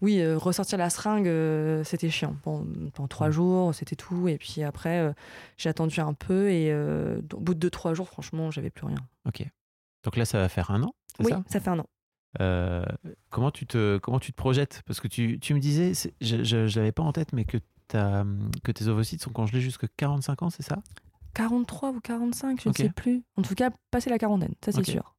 [0.00, 2.36] oui, euh, ressortir la seringue, euh, c'était chiant.
[2.44, 3.32] Bon, pendant trois Mm.
[3.32, 4.28] jours, c'était tout.
[4.28, 5.12] Et puis après, euh,
[5.58, 6.50] j'ai attendu un peu.
[6.50, 8.96] Et euh, au bout de deux, trois jours, franchement, j'avais plus rien.
[9.28, 9.44] Ok.
[10.04, 11.42] Donc là, ça va faire un an, Oui, ça?
[11.50, 11.86] ça fait un an.
[12.40, 12.84] Euh,
[13.30, 14.82] comment, tu te, comment tu te projettes?
[14.86, 17.58] Parce que tu, tu me disais, je je l'avais pas en tête, mais que,
[17.88, 20.78] que tes ovocytes sont congelés jusqu'à 45 ans, c'est ça?
[21.34, 23.22] 43 ou 45, je ne sais plus.
[23.36, 25.14] En tout cas, passer la quarantaine, ça c'est sûr.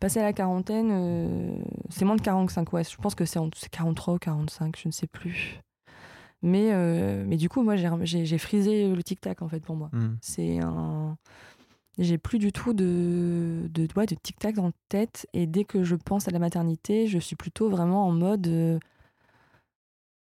[0.00, 1.58] Passer la quarantaine, euh,
[1.90, 2.84] c'est moins de 45, ouais.
[2.84, 5.60] Je pense que c'est en- c'est 43 ou 45, je ne sais plus.
[6.40, 9.90] Mais, euh, mais du coup, moi, j'ai frisé le tic-tac, en fait, pour moi.
[9.92, 10.16] Hmm.
[10.20, 11.16] C'est un.
[11.98, 15.26] J'ai plus du tout de, de, ouais, de tic-tac dans la tête.
[15.32, 18.80] Et dès que je pense à la maternité, je suis plutôt vraiment en mode.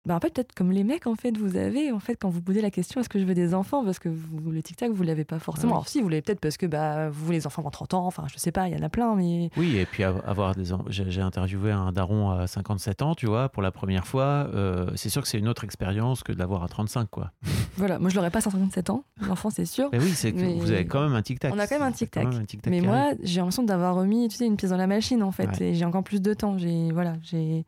[0.05, 2.41] Bah, en fait, peut-être comme les mecs, en fait, vous avez, en fait, quand vous
[2.41, 3.85] posez la question est-ce que je veux des enfants?
[3.85, 5.73] Parce que vous, le tic-tac, vous l'avez pas forcément.
[5.73, 5.75] Ah.
[5.77, 8.05] Alors, si, vous l'avez peut-être parce que bah, vous voulez des enfants avant 30 ans.
[8.05, 9.49] Enfin, je sais pas, il y en a plein, mais.
[9.55, 10.73] Oui, et puis av- avoir des.
[10.73, 14.49] en- J'ai interviewé un daron à 57 ans, tu vois, pour la première fois.
[14.53, 17.31] Euh, c'est sûr que c'est une autre expérience que de l'avoir à 35, quoi.
[17.77, 19.89] Voilà, moi, je l'aurais pas à 57 ans, l'enfant, c'est sûr.
[19.93, 21.53] Mais oui, c'est que Mais- vous avez quand même un tic-tac.
[21.55, 22.27] On a quand même un tic-tac.
[22.67, 25.47] Mais moi, j'ai l'impression d'avoir remis, tu sais, une pièce dans la machine, en fait.
[25.59, 25.69] Ouais.
[25.69, 26.57] Et j'ai encore plus de temps.
[26.57, 27.65] J'ai, voilà, j'ai.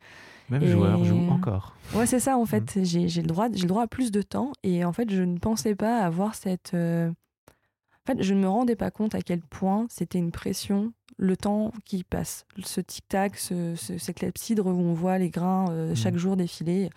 [0.50, 1.76] Même et- joueur joue encore.
[1.96, 2.76] Ouais, c'est ça, en fait.
[2.76, 2.84] Mm.
[3.08, 4.52] J'ai, le droit, j'ai le droit à plus de temps.
[4.64, 6.74] Et en fait, je ne pensais pas avoir cette.
[6.74, 7.10] euh,
[8.08, 11.36] En fait, je ne me rendais pas compte à quel point c'était une pression, le
[11.36, 12.46] temps qui passe.
[12.64, 15.96] Ce tic-tac, ce, ce- cette clepsydre où on voit les grains euh, Mm.
[15.96, 16.91] chaque jour défiler.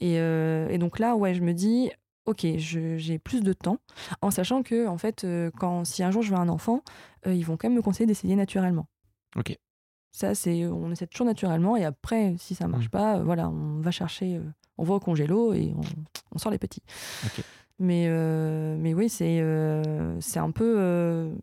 [0.00, 1.92] Et, euh, et donc là, ouais, je me dis,
[2.26, 3.78] ok, je- j'ai plus de temps,
[4.20, 6.82] en sachant que, en fait, euh, quand, si un jour je veux un enfant,
[7.28, 8.86] euh, ils vont quand même me conseiller d'essayer naturellement.
[9.36, 9.56] Ok.
[10.12, 12.90] Ça, c'est, on essaie toujours naturellement, et après, si ça marche Mm.
[12.90, 14.42] pas, euh, voilà, on va chercher, euh,
[14.78, 15.80] on va au congélo et on,
[16.34, 16.82] on sort les petits.
[17.78, 21.34] Mais, euh, mais oui, c'est, euh, c'est un peu, euh,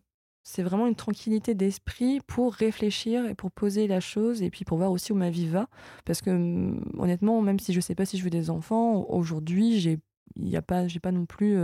[0.42, 4.78] c'est vraiment une tranquillité d'esprit pour réfléchir et pour poser la chose et puis pour
[4.78, 5.66] voir aussi où ma vie va.
[6.06, 9.80] Parce que hum, honnêtement, même si je sais pas si je veux des enfants, aujourd'hui,
[9.80, 9.98] j'ai,
[10.36, 11.56] il a pas, j'ai pas non plus.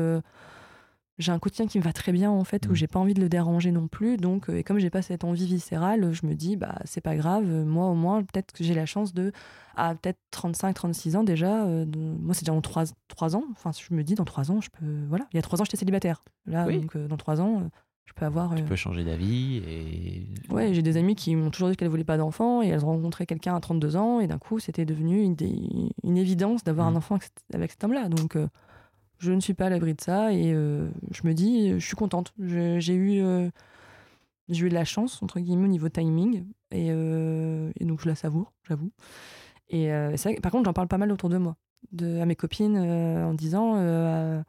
[1.19, 2.75] J'ai un quotidien qui me va très bien en fait, où Mm.
[2.75, 4.17] j'ai pas envie de le déranger non plus.
[4.19, 7.17] Donc, euh, et comme j'ai pas cette envie viscérale, je me dis, bah c'est pas
[7.17, 9.33] grave, moi au moins, peut-être que j'ai la chance de,
[9.77, 13.71] à peut-être 35, 36 ans déjà, euh, de- moi c'est déjà dans 3, ans, enfin
[13.73, 15.77] je me dis dans 3 ans, je peux, voilà, il y a 3 ans j'étais
[15.79, 16.23] célibataire.
[16.47, 16.81] Là, Oui.
[16.81, 17.69] donc euh, dans 3 ans, euh,
[18.05, 18.55] je peux avoir.
[18.55, 20.27] Tu peux changer d'avis et.
[20.49, 22.89] Ouais, j'ai des amies qui m'ont toujours dit qu'elles voulaient pas d'enfants et elles ont
[22.89, 25.35] rencontré quelqu'un à 32 ans et d'un coup c'était devenu une,
[26.05, 26.95] une évidence d'avoir Mm.
[26.95, 28.09] un enfant avec, cet- cet homme-là.
[28.09, 28.37] Donc
[29.19, 31.97] je ne suis pas à l'abri de ça et euh, je me dis, je suis
[31.97, 32.35] contente.
[32.39, 33.49] J'ai eu, euh,
[34.49, 38.53] eu de la chance, entre guillemets, au niveau timing et, euh, donc je la savoure,
[38.69, 38.93] j'avoue.
[39.69, 41.57] Et euh, par contre, j'en parle pas mal autour de moi,
[42.01, 44.45] à mes copines en disant.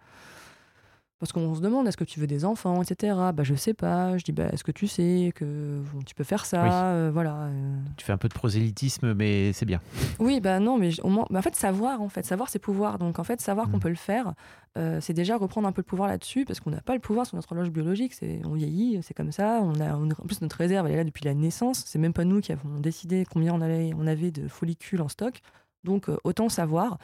[1.20, 3.16] Parce qu'on se demande, est-ce que tu veux des enfants, etc.
[3.34, 4.18] Bah, je sais pas.
[4.18, 6.70] Je dis, bah, est-ce que tu sais que bon, tu peux faire ça Oui?
[6.72, 7.34] euh, Voilà.
[7.46, 7.78] euh.
[7.98, 9.82] Tu fais un peu de prosélytisme, mais c'est bien.
[10.20, 12.60] Oui, bah non, mais j- au moins, bah, en fait, savoir, en fait, savoir, c'est
[12.60, 13.00] pouvoir.
[13.00, 13.82] Donc, en fait, savoir qu'on Mm.
[13.82, 14.34] peut le faire,
[14.78, 17.26] euh, c'est déjà reprendre un peu le pouvoir là-dessus, parce qu'on n'a pas le pouvoir
[17.26, 18.14] sur notre horloge biologique.
[18.14, 19.60] C'est, on vieillit, c'est comme ça.
[19.64, 21.84] On a, on- en plus, notre réserve, elle est là depuis la naissance.
[21.88, 25.08] C'est même pas nous qui avons décidé combien on, allait, on avait de follicules en
[25.08, 25.40] stock.
[25.84, 27.00] Donc, autant savoir.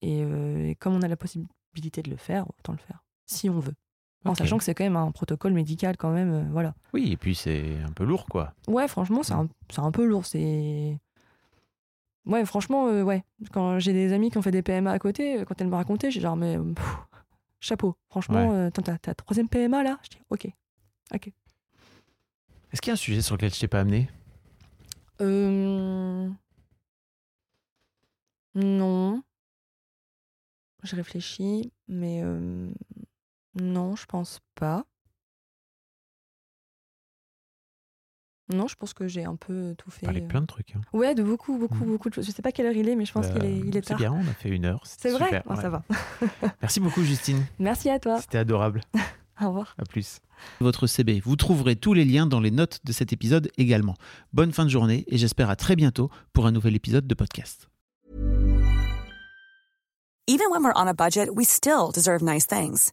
[0.00, 3.60] Et, et comme on a la possibilité de le faire, autant le faire, si on
[3.60, 3.74] veut.
[4.24, 6.32] En sachant que c'est quand même un protocole médical, quand même.
[6.32, 6.74] euh, voilà.
[6.92, 8.52] Oui, et puis c'est un peu lourd, quoi.
[8.66, 10.26] Ouais, franchement, c'est un, c'est un peu lourd.
[10.26, 10.98] C'est.
[12.26, 13.24] Ouais, franchement, euh, ouais.
[13.52, 15.76] Quand j'ai des amis qui ont fait des PMA à côté, euh, quand elles me
[15.76, 16.58] racontaient, j'ai genre, mais.
[16.58, 16.96] pff,
[17.60, 17.96] chapeau.
[18.10, 18.56] Franchement, Ouais.
[18.56, 19.98] euh, t'as ta troisième PMA là?
[20.02, 20.48] Je dis, ok.
[21.14, 21.28] Ok.
[22.72, 24.10] Est-ce qu'il y a un sujet sur lequel je t'ai pas amené?
[25.22, 26.28] Euh...
[28.54, 29.22] Non.
[30.82, 32.22] Je réfléchis, mais.
[33.60, 34.84] Non, je pense pas.
[38.50, 40.06] Non, je pense que j'ai un peu tout fait.
[40.06, 40.28] Parler de euh.
[40.28, 40.74] plein de trucs.
[40.74, 40.80] hein.
[40.94, 41.90] Ouais, de beaucoup, beaucoup, Mhm.
[41.92, 42.24] beaucoup de choses.
[42.26, 43.88] Je sais pas quelle heure il est, mais je pense qu'il est, il est C'est
[43.88, 43.98] tard.
[43.98, 44.80] bien, on a fait une heure.
[44.86, 45.26] C'est vrai?
[45.26, 45.82] super, Ça va.
[46.62, 47.44] Merci beaucoup, Justine.
[47.58, 48.20] Merci à toi.
[48.22, 48.80] C'était adorable.
[49.42, 49.74] Au revoir.
[49.78, 50.20] À plus.
[50.60, 51.20] Votre CB.
[51.20, 53.94] Vous trouverez tous les liens dans les notes de cet épisode également.
[54.32, 57.68] Bonne fin de journée et j'espère à très bientôt pour un nouvel épisode de podcast.
[60.26, 62.92] Even when we're on a budget, we still deserve nice things.